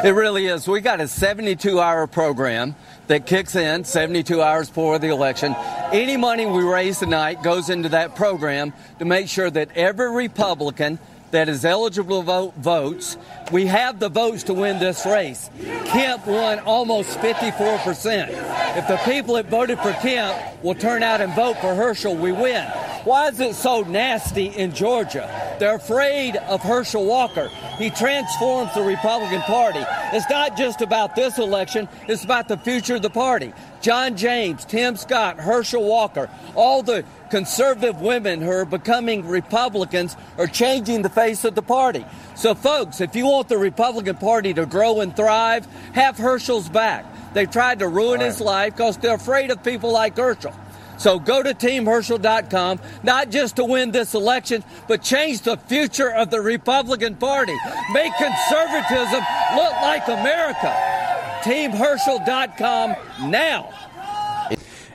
[0.04, 0.68] It really is.
[0.68, 2.76] We got a 72 hour program
[3.08, 5.54] that kicks in 72 hours before the election.
[5.92, 10.98] Any money we raise tonight goes into that program to make sure that every Republican
[11.30, 13.16] that is eligible to vote votes.
[13.52, 15.50] We have the votes to win this race.
[15.86, 18.28] Kemp won almost 54%.
[18.76, 22.32] If the people that voted for Kemp will turn out and vote for Herschel, we
[22.32, 22.64] win.
[23.04, 25.56] Why is it so nasty in Georgia?
[25.58, 27.48] They're afraid of Herschel Walker.
[27.78, 29.84] He transforms the Republican Party.
[30.12, 33.52] It's not just about this election, it's about the future of the party.
[33.80, 40.46] John James, Tim Scott, Herschel Walker, all the conservative women who are becoming Republicans are
[40.46, 42.04] changing the face of the party.
[42.34, 47.04] So, folks, if you want the Republican Party to grow and thrive, have Herschel's back.
[47.34, 48.26] They tried to ruin right.
[48.26, 50.54] his life because they're afraid of people like Herschel.
[50.98, 56.30] So go to teamherschel.com, not just to win this election, but change the future of
[56.30, 57.56] the Republican Party.
[57.92, 59.24] Make conservatism
[59.54, 60.97] look like America.
[61.42, 62.96] Teamherschel.com
[63.30, 63.72] now.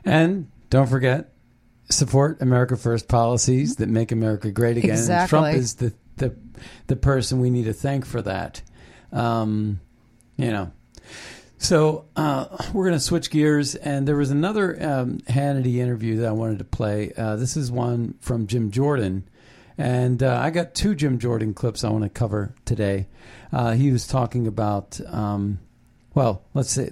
[0.05, 1.33] And don't forget,
[1.89, 4.91] support America First policies that make America great again.
[4.91, 5.29] Exactly.
[5.29, 6.35] Trump is the, the
[6.87, 8.61] the person we need to thank for that.
[9.11, 9.79] Um,
[10.37, 10.71] you know.
[11.57, 16.27] So uh, we're going to switch gears, and there was another um, Hannity interview that
[16.27, 17.13] I wanted to play.
[17.15, 19.23] Uh, this is one from Jim Jordan,
[19.77, 23.07] and uh, I got two Jim Jordan clips I want to cover today.
[23.53, 25.59] Uh, he was talking about, um,
[26.14, 26.89] well, let's say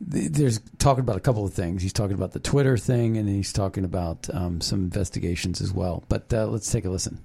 [0.00, 1.82] there's talking about a couple of things.
[1.82, 6.04] He's talking about the Twitter thing, and he's talking about um, some investigations as well.
[6.08, 7.20] But uh, let's take a listen.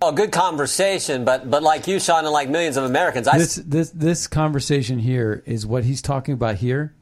[0.00, 3.56] Oh, good conversation, but but like you, Sean, and like millions of Americans, I this
[3.56, 6.56] this this conversation here is what he's talking about.
[6.56, 6.94] Here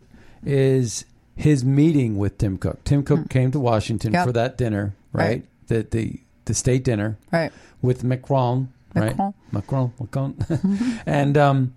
[0.44, 2.84] is his meeting with Tim Cook.
[2.84, 3.30] Tim Cook mm.
[3.30, 4.26] came to Washington yep.
[4.26, 5.24] for that dinner, right?
[5.24, 5.44] right?
[5.66, 7.52] The the the state dinner, right?
[7.80, 9.06] With Macron, right?
[9.06, 10.96] Macron, Macron, Macron, mm-hmm.
[11.06, 11.74] and um,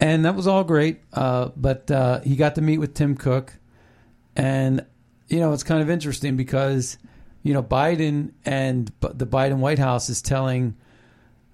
[0.00, 1.00] and that was all great.
[1.12, 3.54] Uh, but uh, he got to meet with Tim Cook,
[4.36, 4.84] and
[5.28, 6.98] you know it's kind of interesting because
[7.42, 10.76] you know Biden and the Biden White House is telling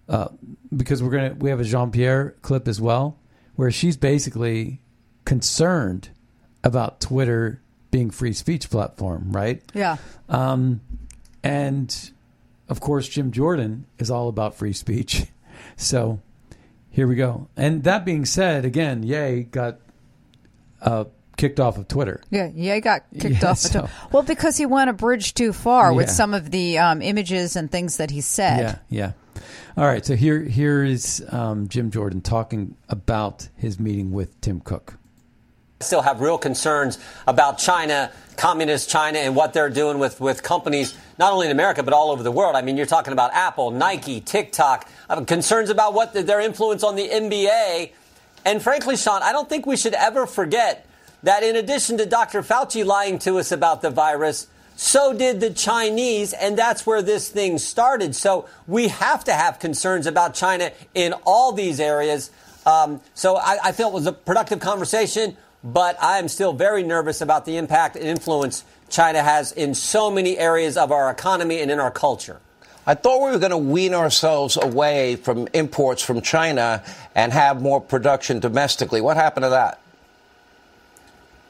[0.09, 0.29] uh,
[0.75, 3.19] because we're gonna we have a Jean Pierre clip as well
[3.57, 4.81] where she's basically
[5.25, 6.11] concerned
[6.63, 9.63] about Twitter being free speech platform, right?
[9.75, 9.97] Yeah.
[10.29, 10.81] Um,
[11.43, 12.11] and
[12.69, 15.27] of course, Jim Jordan is all about free speech.
[15.77, 16.21] So
[16.95, 17.49] here we go.
[17.57, 19.81] And that being said, again, Ye got
[20.81, 22.23] uh, kicked off of Twitter.
[22.31, 23.59] Yeah, Ye got kicked yeah, off.
[23.59, 23.89] So.
[24.13, 25.97] well, because he went a bridge too far yeah.
[25.97, 28.61] with some of the um, images and things that he said.
[28.91, 29.43] Yeah, yeah.
[29.77, 34.61] All right, so here here is um, Jim Jordan talking about his meeting with Tim
[34.61, 34.95] Cook
[35.85, 40.97] still have real concerns about China, communist China, and what they're doing with, with companies,
[41.19, 42.57] not only in America, but all over the world.
[42.57, 46.83] I mean, you're talking about Apple, Nike, TikTok, have concerns about what the, their influence
[46.83, 47.93] on the NBA.
[48.45, 50.87] And frankly, Sean, I don't think we should ever forget
[51.23, 52.43] that in addition to Dr.
[52.43, 57.29] Fauci lying to us about the virus, so did the Chinese, and that's where this
[57.29, 58.15] thing started.
[58.15, 62.31] So we have to have concerns about China in all these areas.
[62.67, 66.83] Um, so I, I felt it was a productive conversation but I am still very
[66.83, 71.61] nervous about the impact and influence China has in so many areas of our economy
[71.61, 72.39] and in our culture.
[72.87, 76.85] I thought we were going to wean ourselves away from imports from China
[77.15, 79.01] and have more production domestically.
[79.01, 79.81] What happened to that?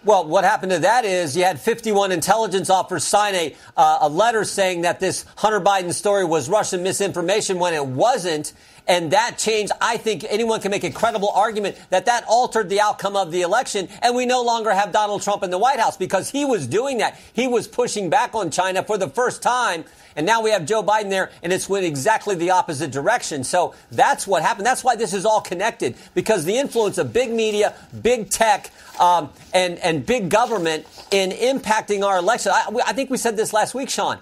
[0.05, 4.09] Well, what happened to that is you had 51 intelligence officers sign a, uh, a
[4.09, 8.53] letter saying that this Hunter Biden story was Russian misinformation when it wasn't.
[8.87, 9.73] And that changed.
[9.81, 13.41] I think anyone can make a credible argument that that altered the outcome of the
[13.41, 13.89] election.
[14.03, 16.99] And we no longer have Donald Trump in the White House because he was doing
[16.99, 17.19] that.
[17.33, 19.85] He was pushing back on China for the first time.
[20.17, 23.43] And now we have Joe Biden there, and it's went exactly the opposite direction.
[23.43, 24.67] So that's what happened.
[24.67, 28.71] That's why this is all connected because the influence of big media, big tech,
[29.01, 32.53] um, and, and big government in impacting our election.
[32.55, 34.19] I, I think we said this last week, Sean.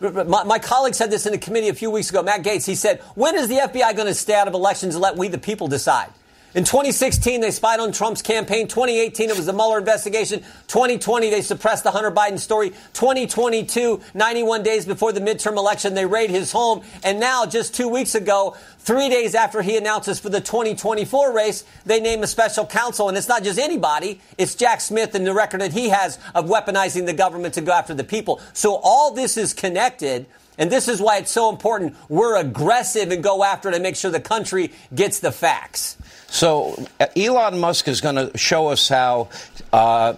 [0.00, 2.66] My, my, colleague said this in a committee a few weeks ago, Matt Gaetz.
[2.66, 5.28] He said, When is the FBI going to stay out of elections and let we,
[5.28, 6.10] the people, decide?
[6.56, 8.66] In 2016, they spied on Trump's campaign.
[8.66, 10.40] 2018, it was the Mueller investigation.
[10.68, 12.70] 2020, they suppressed the Hunter Biden story.
[12.94, 16.82] 2022, 91 days before the midterm election, they raid his home.
[17.04, 21.62] And now, just two weeks ago, three days after he announces for the 2024 race,
[21.84, 23.10] they name a special counsel.
[23.10, 26.46] And it's not just anybody, it's Jack Smith and the record that he has of
[26.46, 28.40] weaponizing the government to go after the people.
[28.54, 30.24] So all this is connected.
[30.56, 31.96] And this is why it's so important.
[32.08, 35.98] We're aggressive and go after it and make sure the country gets the facts.
[36.28, 39.28] So uh, Elon Musk is going to show us how.
[39.72, 40.14] Uh,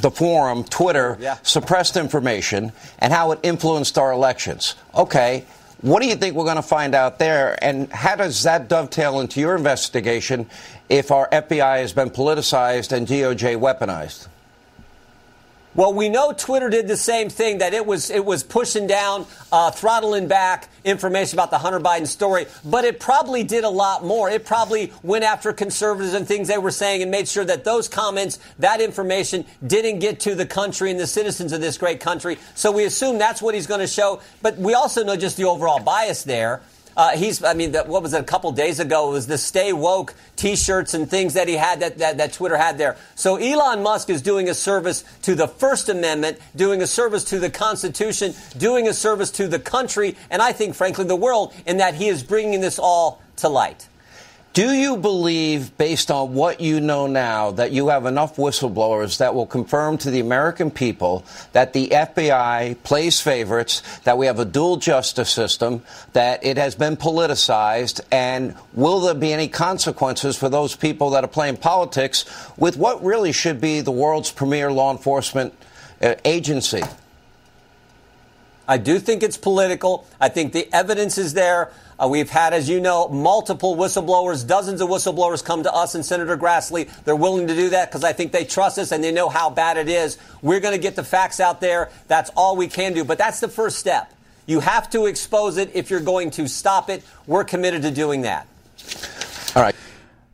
[0.00, 1.36] the forum, Twitter, yeah.
[1.42, 4.74] suppressed information and how it influenced our elections.
[4.94, 5.44] Okay,
[5.82, 7.62] what do you think we're going to find out there?
[7.62, 10.46] And how does that dovetail into your investigation
[10.88, 14.28] if our FBI has been politicized and DOJ weaponized?
[15.72, 19.24] Well, we know Twitter did the same thing that it was it was pushing down,
[19.52, 24.04] uh, throttling back information about the Hunter Biden story, but it probably did a lot
[24.04, 24.28] more.
[24.28, 27.88] It probably went after conservatives and things they were saying and made sure that those
[27.88, 32.38] comments, that information, didn't get to the country and the citizens of this great country.
[32.56, 35.44] So we assume that's what he's going to show, but we also know just the
[35.44, 36.62] overall bias there.
[37.00, 39.08] Uh, he's, I mean, the, what was it, a couple days ago?
[39.08, 42.34] It was the Stay Woke t shirts and things that he had that, that, that
[42.34, 42.98] Twitter had there.
[43.14, 47.38] So Elon Musk is doing a service to the First Amendment, doing a service to
[47.38, 51.78] the Constitution, doing a service to the country, and I think, frankly, the world, in
[51.78, 53.88] that he is bringing this all to light.
[54.52, 59.32] Do you believe, based on what you know now, that you have enough whistleblowers that
[59.32, 64.44] will confirm to the American people that the FBI plays favorites, that we have a
[64.44, 65.84] dual justice system,
[66.14, 71.22] that it has been politicized, and will there be any consequences for those people that
[71.22, 72.24] are playing politics
[72.56, 75.54] with what really should be the world's premier law enforcement
[76.02, 76.82] uh, agency?
[78.66, 80.06] I do think it's political.
[80.20, 81.72] I think the evidence is there.
[82.00, 86.04] Uh, we've had, as you know, multiple whistleblowers, dozens of whistleblowers come to us and
[86.04, 86.88] Senator Grassley.
[87.04, 89.50] They're willing to do that because I think they trust us and they know how
[89.50, 90.16] bad it is.
[90.40, 91.90] We're going to get the facts out there.
[92.08, 93.04] That's all we can do.
[93.04, 94.10] But that's the first step.
[94.46, 97.04] You have to expose it if you're going to stop it.
[97.26, 98.48] We're committed to doing that.
[99.54, 99.74] All right.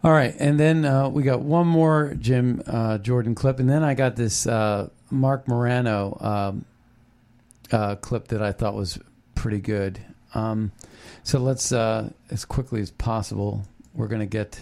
[0.04, 0.36] All right.
[0.38, 3.58] And then uh, we got one more Jim uh, Jordan clip.
[3.58, 6.64] And then I got this uh, Marc Morano um,
[7.72, 9.00] uh, clip that I thought was
[9.34, 9.98] pretty good.
[10.32, 10.70] Um,
[11.22, 13.62] so let's, uh, as quickly as possible,
[13.94, 14.61] we're going to get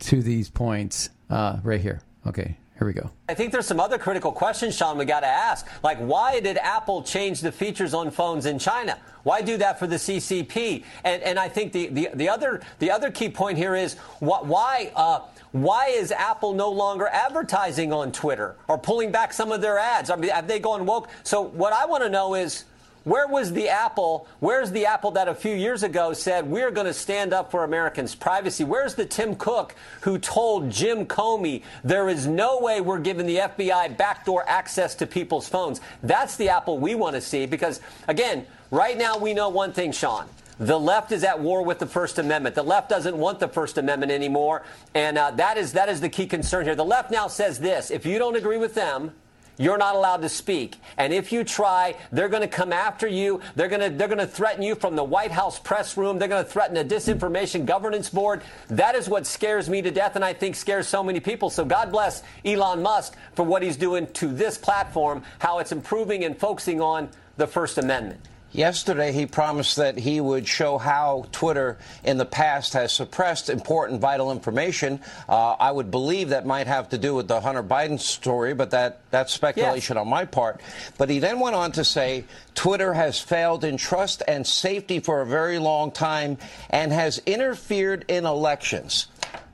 [0.00, 2.00] to these points uh, right here.
[2.26, 3.10] Okay, here we go.
[3.28, 5.66] I think there's some other critical questions, Sean, we got to ask.
[5.82, 8.98] Like, why did Apple change the features on phones in China?
[9.22, 10.84] Why do that for the CCP?
[11.04, 14.44] And, and I think the, the, the, other, the other key point here is wh-
[14.44, 14.92] why.
[14.94, 15.20] Uh,
[15.52, 20.08] why is Apple no longer advertising on Twitter or pulling back some of their ads?
[20.08, 21.08] I mean, have they gone woke?
[21.24, 22.66] So, what I want to know is
[23.04, 24.28] where was the Apple?
[24.40, 27.64] Where's the Apple that a few years ago said we're going to stand up for
[27.64, 28.62] Americans' privacy?
[28.62, 33.36] Where's the Tim Cook who told Jim Comey there is no way we're giving the
[33.36, 35.80] FBI backdoor access to people's phones?
[36.02, 39.92] That's the Apple we want to see because, again, right now we know one thing,
[39.92, 40.26] Sean.
[40.58, 42.54] The left is at war with the First Amendment.
[42.54, 44.62] The left doesn't want the First Amendment anymore,
[44.94, 46.74] and uh, that is that is the key concern here.
[46.74, 49.12] The left now says this: if you don't agree with them,
[49.60, 50.76] you're not allowed to speak.
[50.96, 53.42] And if you try, they're going to come after you.
[53.56, 56.18] They're going to they're going to threaten you from the White House press room.
[56.18, 58.40] They're going to threaten the disinformation governance board.
[58.68, 61.50] That is what scares me to death and I think scares so many people.
[61.50, 66.24] So God bless Elon Musk for what he's doing to this platform, how it's improving
[66.24, 68.29] and focusing on the First Amendment.
[68.52, 74.00] Yesterday, he promised that he would show how Twitter in the past has suppressed important
[74.00, 75.00] vital information.
[75.28, 78.72] Uh, I would believe that might have to do with the Hunter Biden story, but
[78.72, 80.00] that, that's speculation yes.
[80.00, 80.60] on my part.
[80.98, 82.24] But he then went on to say
[82.56, 86.36] Twitter has failed in trust and safety for a very long time
[86.70, 89.06] and has interfered in elections.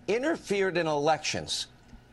[0.09, 1.66] Interfered in elections.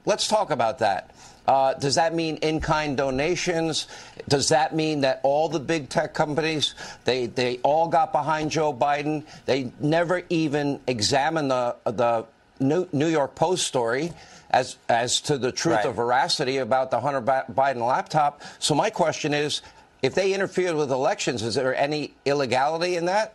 [0.05, 1.12] Let's talk about that.
[1.47, 3.87] Uh, does that mean in-kind donations?
[4.29, 6.73] Does that mean that all the big tech companies
[7.03, 9.23] they they all got behind Joe Biden?
[9.45, 12.25] They never even examined the the
[12.59, 14.13] New, York Post story
[14.51, 15.85] as as to the truth Right.
[15.85, 18.41] or veracity about the Hunter Biden laptop.
[18.59, 19.61] So my question is,
[20.01, 23.33] if they interfered with elections, is there any illegality in that?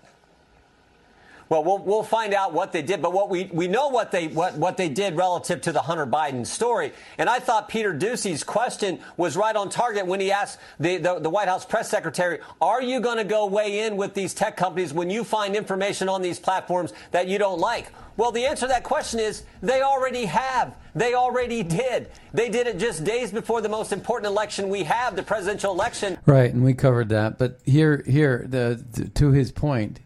[1.49, 4.29] Well, we'll we'll find out what they did, but what we, we know what they
[4.29, 6.93] what, what they did relative to the Hunter Biden story.
[7.17, 11.19] And I thought Peter Doocy's question was right on target when he asked the, the,
[11.21, 14.57] the White House press secretary, "Are you going to go weigh in with these tech
[14.57, 18.67] companies when you find information on these platforms that you don't like?" Well, the answer
[18.67, 20.75] to that question is they already have.
[20.95, 22.11] They already did.
[22.35, 26.19] They did it just days before the most important election we have, the presidential election.
[26.27, 27.39] Right, and we covered that.
[27.39, 30.01] But here, here, the, to his point,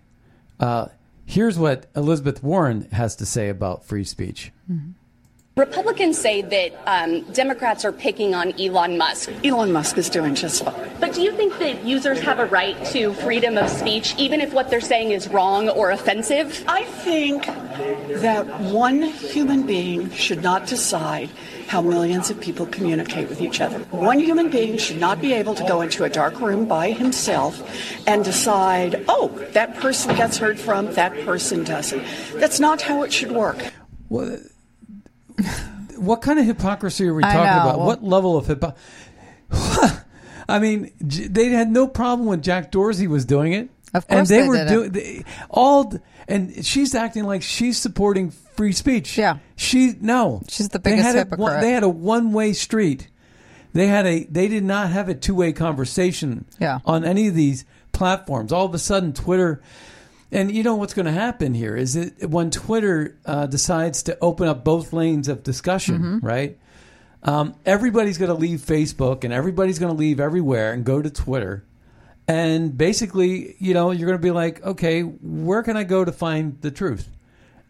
[0.61, 0.88] uh,
[1.27, 4.53] here's what Elizabeth Warren has to say about free speech.
[5.55, 9.31] Republicans say that um, Democrats are picking on Elon Musk.
[9.45, 10.91] Elon Musk is doing just fine.
[10.99, 14.55] But do you think that users have a right to freedom of speech, even if
[14.55, 16.64] what they're saying is wrong or offensive?
[16.66, 17.47] I think
[18.20, 21.31] that one human being should not decide
[21.68, 23.79] how millions of people communicate with each other.
[23.91, 27.62] One human being should not be able to go into a dark room by himself
[28.07, 32.05] and decide, oh, that person gets heard from, that person doesn't.
[32.35, 33.73] That's not how it should work.
[34.09, 34.41] What,
[35.97, 37.70] what kind of hypocrisy are we talking know.
[37.70, 37.81] about?
[37.81, 38.83] What level of hypocrisy?
[40.49, 43.70] I mean, they had no problem when Jack Dorsey was doing it.
[43.95, 45.93] Of and course they, they were doing all,
[46.26, 49.18] and she's acting like she's supporting free speech.
[49.18, 49.38] Yeah.
[49.57, 51.40] she no, She's the They biggest a hypocrite.
[51.40, 53.09] one- they had a one way street.
[53.74, 56.45] They had a they did not have a two way conversation.
[56.59, 56.78] Yeah.
[56.84, 58.53] on any of these platforms.
[58.53, 59.61] All of a sudden, Twitter.
[60.30, 64.16] And you know what's going to happen here is that when Twitter uh, decides to
[64.22, 66.26] open up both lanes of discussion, Mm-hmm.
[66.26, 66.59] right?
[67.22, 71.11] Um, everybody's going to leave Facebook and everybody's going to leave everywhere and go to
[71.11, 71.64] Twitter.
[72.29, 76.12] And basically, you know, you're going to be like, okay, where can I go to
[76.12, 77.09] find the truth?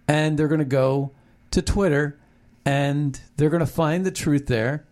[0.07, 1.13] And they're going to go
[1.53, 2.19] to Twitter
[2.65, 4.85] and they're going to find the truth there.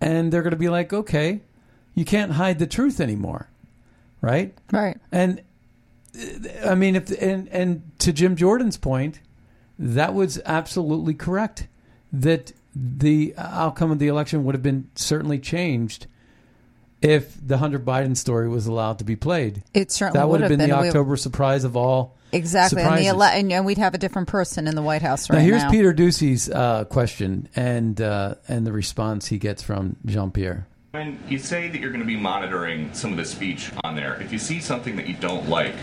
[0.00, 1.40] And they're going to be like, okay,
[1.94, 3.48] you can't hide the truth anymore.
[4.20, 4.54] Right?
[4.72, 4.96] Right.
[5.12, 5.42] And
[6.64, 9.20] I mean, if and and to Jim Jordan's point,
[9.78, 11.66] that was absolutely correct.
[12.12, 16.06] That the outcome of the election would have been certainly changed
[17.04, 19.62] if the Hunter Biden story was allowed to be played.
[19.74, 20.82] It certainly that would would have have been, the been.
[20.82, 22.16] We- October surprise of all.
[22.32, 25.30] Exactly, and, the ele- and, and we'd have a different person in the White House
[25.30, 25.70] right now here's now.
[25.70, 30.66] Peter Doocy's uh, question and uh, and the response he gets from Jean Pierre.
[30.90, 34.20] When you say that you're going to be monitoring some of the speech on there,
[34.20, 35.74] if you see something that you don't like,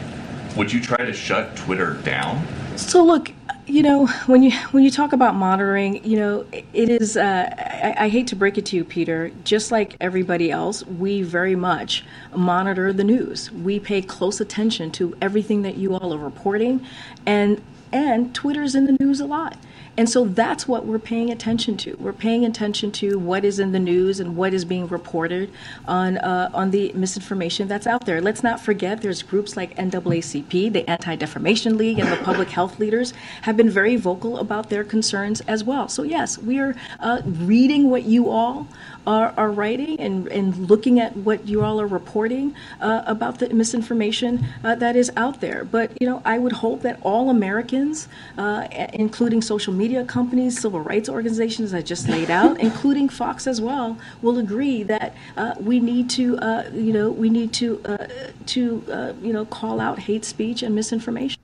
[0.57, 2.45] would you try to shut Twitter down?
[2.75, 3.31] So look,
[3.67, 7.17] you know, when you when you talk about monitoring, you know, it is.
[7.17, 9.31] Uh, I, I hate to break it to you, Peter.
[9.43, 12.03] Just like everybody else, we very much
[12.35, 13.51] monitor the news.
[13.51, 16.85] We pay close attention to everything that you all are reporting,
[17.25, 19.57] and and Twitter's in the news a lot.
[19.97, 21.95] And so that's what we're paying attention to.
[21.99, 25.51] We're paying attention to what is in the news and what is being reported
[25.85, 28.21] on uh, on the misinformation that's out there.
[28.21, 32.79] Let's not forget there's groups like NAACP, the Anti Defamation League, and the public health
[32.79, 35.89] leaders have been very vocal about their concerns as well.
[35.89, 38.67] So yes, we are uh, reading what you all
[39.07, 43.49] are, are writing and, and looking at what you all are reporting uh, about the
[43.49, 45.65] misinformation uh, that is out there.
[45.65, 50.81] But you know, I would hope that all Americans, uh, including social media companies, civil
[50.81, 55.79] rights organizations I just laid out, including Fox as well, will agree that uh, we
[55.79, 58.07] need to, uh, you know, we need to uh,
[58.47, 61.37] to uh, you know call out hate speech and misinformation.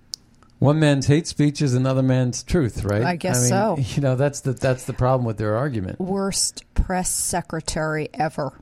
[0.59, 3.03] One man's hate speech is another man's truth, right?
[3.03, 3.77] I guess mean, so.
[3.95, 5.99] You know, that's the that's the problem with their argument.
[5.99, 8.53] Worst press secretary ever.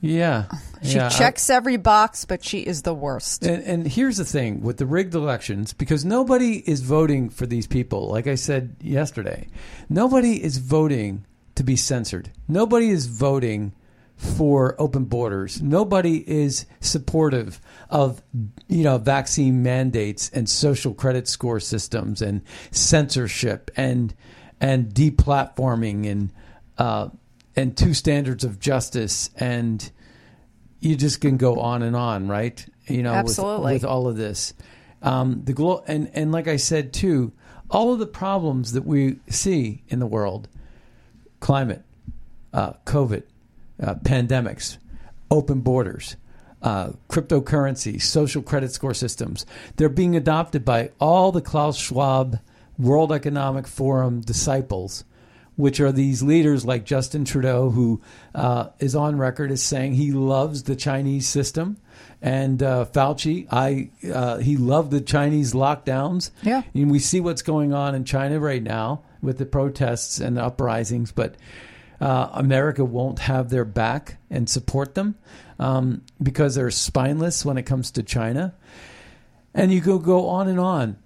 [0.00, 0.44] Yeah,
[0.82, 1.08] She yeah.
[1.08, 3.44] checks every box, but she is the worst.
[3.44, 7.66] And, and here's the thing with the rigged elections, because nobody is voting for these
[7.66, 8.08] people.
[8.08, 9.48] Like I said yesterday,
[9.88, 12.30] nobody is voting to be censored.
[12.46, 13.72] Nobody is voting
[14.16, 15.62] for open borders.
[15.62, 18.22] Nobody is supportive of
[18.68, 24.14] you know vaccine mandates and social credit score systems and censorship and
[24.60, 26.32] and deplatforming and
[26.78, 27.08] uh,
[27.54, 29.90] and two standards of justice and
[30.80, 32.64] you just can go on and on, right?
[32.86, 33.72] You know, with- Absolutely.
[33.74, 34.52] with, all of this,
[35.02, 37.32] um, the glo- and and like I said too,
[37.70, 40.48] all of the problems that we see in the world,
[41.40, 41.82] climate,
[42.52, 43.22] uh, COVID,
[43.82, 44.78] uh, pandemics,
[45.30, 46.16] open borders,
[46.66, 49.46] uh, cryptocurrency, social credit score systems,
[49.76, 52.40] they're being adopted by all the Klaus Schwab
[52.76, 55.04] World Economic Forum disciples
[55.56, 58.00] which are these leaders like Justin Trudeau, who
[58.34, 61.78] uh, is on record as saying he loves the Chinese system,
[62.20, 66.30] and uh, Fauci, I uh, he loved the Chinese lockdowns.
[66.42, 66.62] Yeah.
[66.74, 69.02] and we see what's going on in China right now.
[69.22, 71.36] with the protests and the uprisings, but
[72.00, 75.16] uh, America won't have their back and support them
[75.58, 78.54] um, because they're spineless when it comes to China.
[79.54, 80.96] And you go go on and on.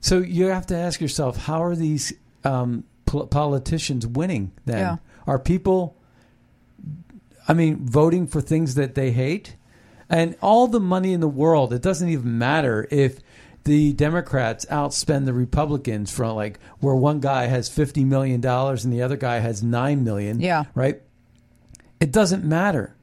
[0.00, 2.12] So you have to ask yourself, how are these
[2.44, 4.52] um, pol- politicians winning?
[4.66, 4.96] Then Yeah.
[5.26, 5.96] are people,
[7.48, 9.56] I mean, voting for things that they hate,
[10.08, 11.72] and all the money in the world.
[11.72, 13.18] It doesn't even matter if
[13.64, 18.92] the Democrats outspend the Republicans from like where one guy has fifty million dollars and
[18.92, 20.40] the other guy has nine million.
[20.40, 20.64] Yeah.
[20.74, 21.00] right.
[22.00, 22.96] It doesn't matter.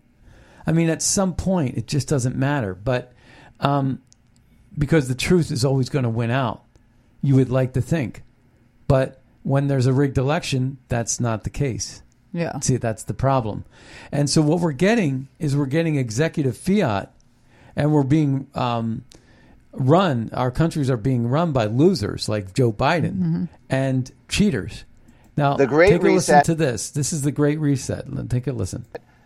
[0.68, 2.74] I mean, at some point, it just doesn't matter.
[2.76, 3.14] But
[3.60, 4.02] um,
[4.78, 6.64] because the truth is always going to win out,
[7.22, 8.24] you would like to think.
[8.88, 12.02] But when there's a rigged election, that's not the case.
[12.32, 12.60] Yeah.
[12.60, 13.66] See, that's the problem.
[14.12, 17.12] And so what we're getting is we're getting executive fiat,
[17.76, 19.04] and we're being um,
[19.72, 20.30] run.
[20.34, 23.44] Our countries are being run by losers like Joe Biden Mm-hmm.
[23.70, 24.84] and cheaters.
[25.38, 26.92] Now, The Great take a listen to this.
[26.92, 28.30] This is the Great Reset.
[28.30, 28.86] Take a listen.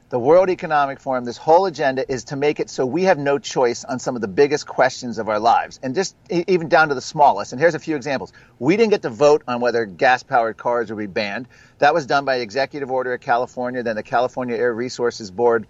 [0.10, 3.40] The World Economic Forum, this whole agenda is to make it so we have no
[3.40, 6.96] choice on some of the biggest questions of our lives, and just even down to
[6.96, 7.52] the smallest.
[7.52, 8.32] And here's a few examples.
[8.60, 11.48] We didn't get to vote on whether gas powered cars would be banned.
[11.80, 13.82] That was done by executive order of California.
[13.82, 15.66] Then the California Air Resources Board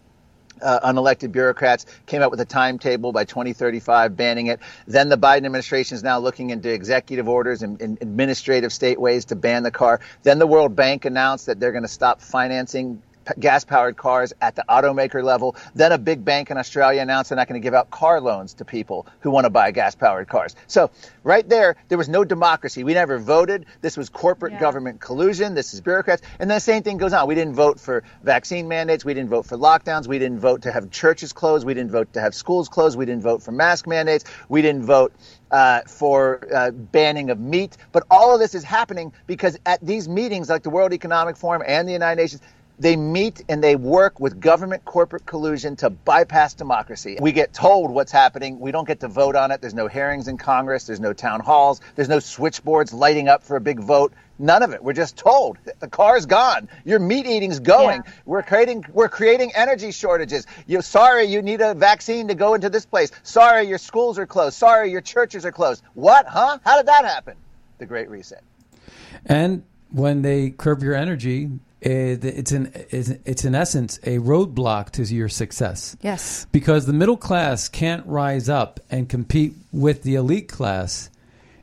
[0.61, 4.59] uh, unelected bureaucrats came up with a timetable by 2035 banning it.
[4.87, 9.25] Then the Biden administration is now looking into executive orders and, and administrative state ways
[9.25, 9.99] to ban the car.
[10.23, 13.01] Then the World Bank announced that they're going to stop financing
[13.39, 15.55] gas powered cars at the automaker level.
[15.75, 18.53] Then a big bank in Australia announced they're not going to give out car loans
[18.55, 20.55] to people who want to buy gas powered cars.
[20.67, 20.91] So,
[21.23, 22.83] right there, there was no democracy.
[22.83, 23.65] We never voted.
[23.81, 25.53] This was corporate government collusion.
[25.53, 26.21] This is bureaucrats.
[26.39, 27.27] And the same thing goes on.
[27.27, 29.05] We didn't vote for vaccine mandates.
[29.05, 30.07] We didn't vote for lockdowns.
[30.07, 31.65] We didn't vote to have churches closed.
[31.65, 32.97] We didn't vote to have schools closed.
[32.97, 34.25] We didn't vote for mask mandates.
[34.49, 35.13] We didn't vote
[35.51, 37.77] uh, for uh, banning of meat.
[37.91, 41.63] But all of this is happening because at these meetings, like the World Economic Forum
[41.65, 42.41] and the United Nations,
[42.79, 47.17] they meet and they work with government corporate collusion to bypass democracy.
[47.21, 48.59] We get told what's happening.
[48.59, 49.61] We don't get to vote on it.
[49.61, 50.85] There's no hearings in Congress.
[50.85, 51.81] There's no town halls.
[51.95, 54.13] There's no switchboards lighting up for a big vote.
[54.39, 54.83] None of it.
[54.83, 56.67] We're just told the car's gone.
[56.85, 58.03] Your meat eating's going.
[58.25, 60.47] We're creating we're creating energy shortages.
[60.65, 63.11] You sorry, you need a vaccine to go into this place.
[63.21, 64.55] Sorry, your schools are closed.
[64.55, 65.83] Sorry, your churches are closed.
[65.93, 66.25] What?
[66.25, 66.57] Huh?
[66.65, 67.35] How did that happen?
[67.77, 68.43] The Great Reset.
[69.27, 71.51] And when they curb your energy,
[71.85, 75.97] it's in it's, it's in essence a roadblock to your success.
[76.01, 76.47] Yes.
[76.51, 81.09] Because the middle class can't rise up and compete with the elite class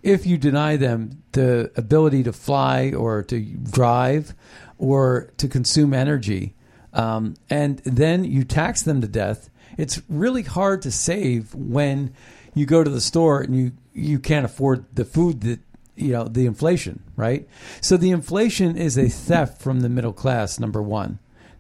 [0.02, 4.34] if you deny them the ability to fly or to drive
[4.78, 6.54] or to consume energy.
[6.92, 9.48] Um, and then you tax them to death.
[9.78, 12.12] It's really hard to save when
[12.54, 15.60] you go to the store and you, you can't afford the food that
[16.00, 17.48] you know the inflation, right?
[17.80, 20.58] So the inflation is a theft from the middle class.
[20.58, 21.18] Number one,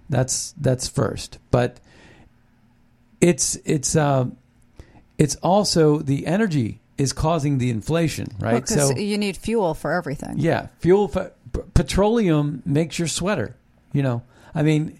[0.08, 1.80] that's that's first, but
[3.20, 4.26] it's it's uh,
[5.18, 8.60] it's also the energy is causing the inflation, right?
[8.66, 10.34] Because you need fuel for everything.
[10.38, 13.56] Yeah, fuel, f- p- petroleum makes your sweater.
[13.92, 14.22] You know,
[14.54, 14.99] I mean,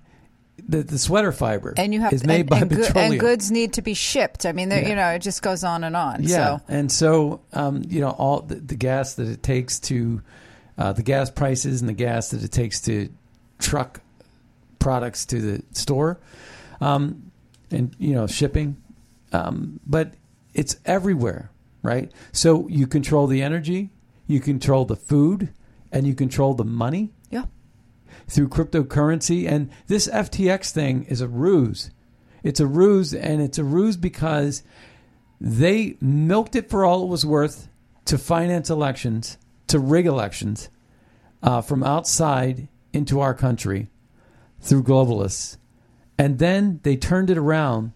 [0.69, 3.13] the the sweater fiber And you have is made and, by and, petroleum.
[3.13, 4.47] and goods need to be shipped.
[4.47, 4.89] I mean, Yeah.
[4.89, 6.23] you know, it just goes on and on.
[6.23, 10.23] Yeah, So and so um, you know all the, the gas that it takes to
[10.79, 13.09] uh, the gas prices and the gas that it takes to
[13.59, 14.01] truck
[14.79, 16.19] products to the store,
[16.81, 17.31] um,
[17.71, 18.77] and you know shipping,
[19.33, 20.15] um, but
[20.55, 21.51] it's everywhere,
[21.83, 22.11] right?
[22.33, 23.91] So you control the energy,
[24.27, 25.51] you control the food,
[25.93, 27.11] and you control the money.
[28.31, 31.91] Through cryptocurrency, and this FTX thing is a ruse.
[32.45, 34.63] It's a ruse, and it's a ruse because
[35.41, 37.69] they milked it for all it was worth
[38.05, 40.69] to finance elections, to rig elections
[41.43, 43.89] uh, from outside into our country
[44.61, 45.57] through globalists.
[46.19, 47.93] And then they turned it around,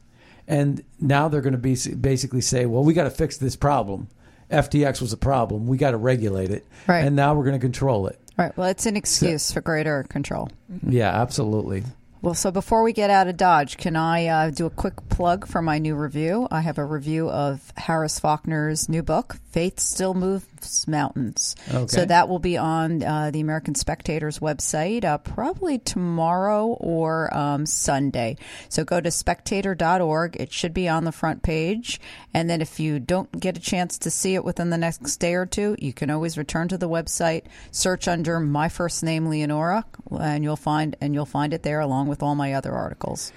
[0.48, 4.08] and now they're going to be basically say, well, we got to fix this problem.
[4.50, 5.66] FTX was a problem.
[5.66, 6.66] We got to regulate it.
[6.86, 7.04] Right.
[7.04, 8.18] And now we're going to control it.
[8.36, 8.56] Right.
[8.56, 10.50] Well, it's an excuse for greater control.
[10.86, 11.84] Yeah, absolutely.
[12.22, 15.46] Well, so before we get out of Dodge, can I uh, do a quick plug
[15.46, 16.48] for my new review?
[16.50, 21.54] I have a review of Harris Faulkner's new book, Faith Still Moves Mountains.
[21.72, 21.86] Okay.
[21.86, 27.64] So that will be on uh, the American Spectator's website uh, probably tomorrow or um,
[27.64, 28.36] Sunday.
[28.68, 30.34] So go to spectator.org.
[30.40, 32.00] It should be on the front page.
[32.34, 35.34] And then if you don't get a chance to see it within the next day
[35.34, 39.84] or two, you can always return to the website, search under my first name, Leonora,
[40.18, 43.30] and you'll find and you'll find it there along with all my other articles.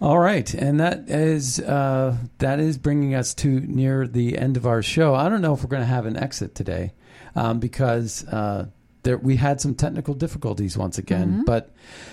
[0.00, 4.66] All right, and that is uh, that is bringing us to near the end of
[4.66, 5.14] our show.
[5.14, 6.92] I don't know if we're going to have an exit today
[7.36, 8.66] um, because uh,
[9.04, 11.42] there we had some technical difficulties once again.
[11.42, 11.46] Mhm.
[11.46, 11.70] But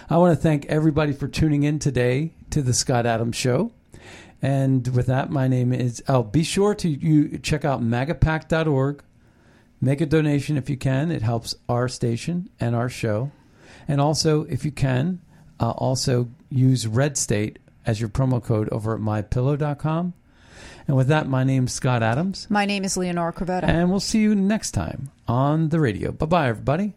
[0.10, 3.72] I want to thank everybody for tuning in today to the Scott Adams Show.
[4.44, 6.04] And with that, my name is.
[6.08, 9.04] Oh, be sure to you check out magapack.org.
[9.82, 11.12] Make a donation if you can.
[11.12, 13.32] It helps our station and our show.
[13.88, 15.20] And also, if you can,
[15.60, 20.14] uh, also use Red State as your promo code over at mypillow.com.
[20.88, 22.48] And with that, my name's Scott Adams.
[22.50, 23.64] My name is Leonora Cravotta.
[23.64, 26.12] And we'll see you next time on the radio.
[26.12, 26.94] Bye bye, everybody.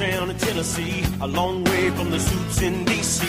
[0.00, 3.22] Town in Tennessee, a long way from the suits in D.C.,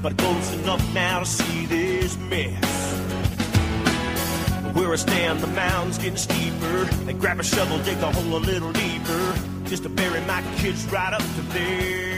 [0.00, 2.94] but close enough now to see this mess.
[4.72, 6.84] Where I stand, the mound's getting steeper.
[7.04, 9.34] They grab a shovel, dig a hole a little deeper,
[9.64, 12.17] just to bury my kids right up to there.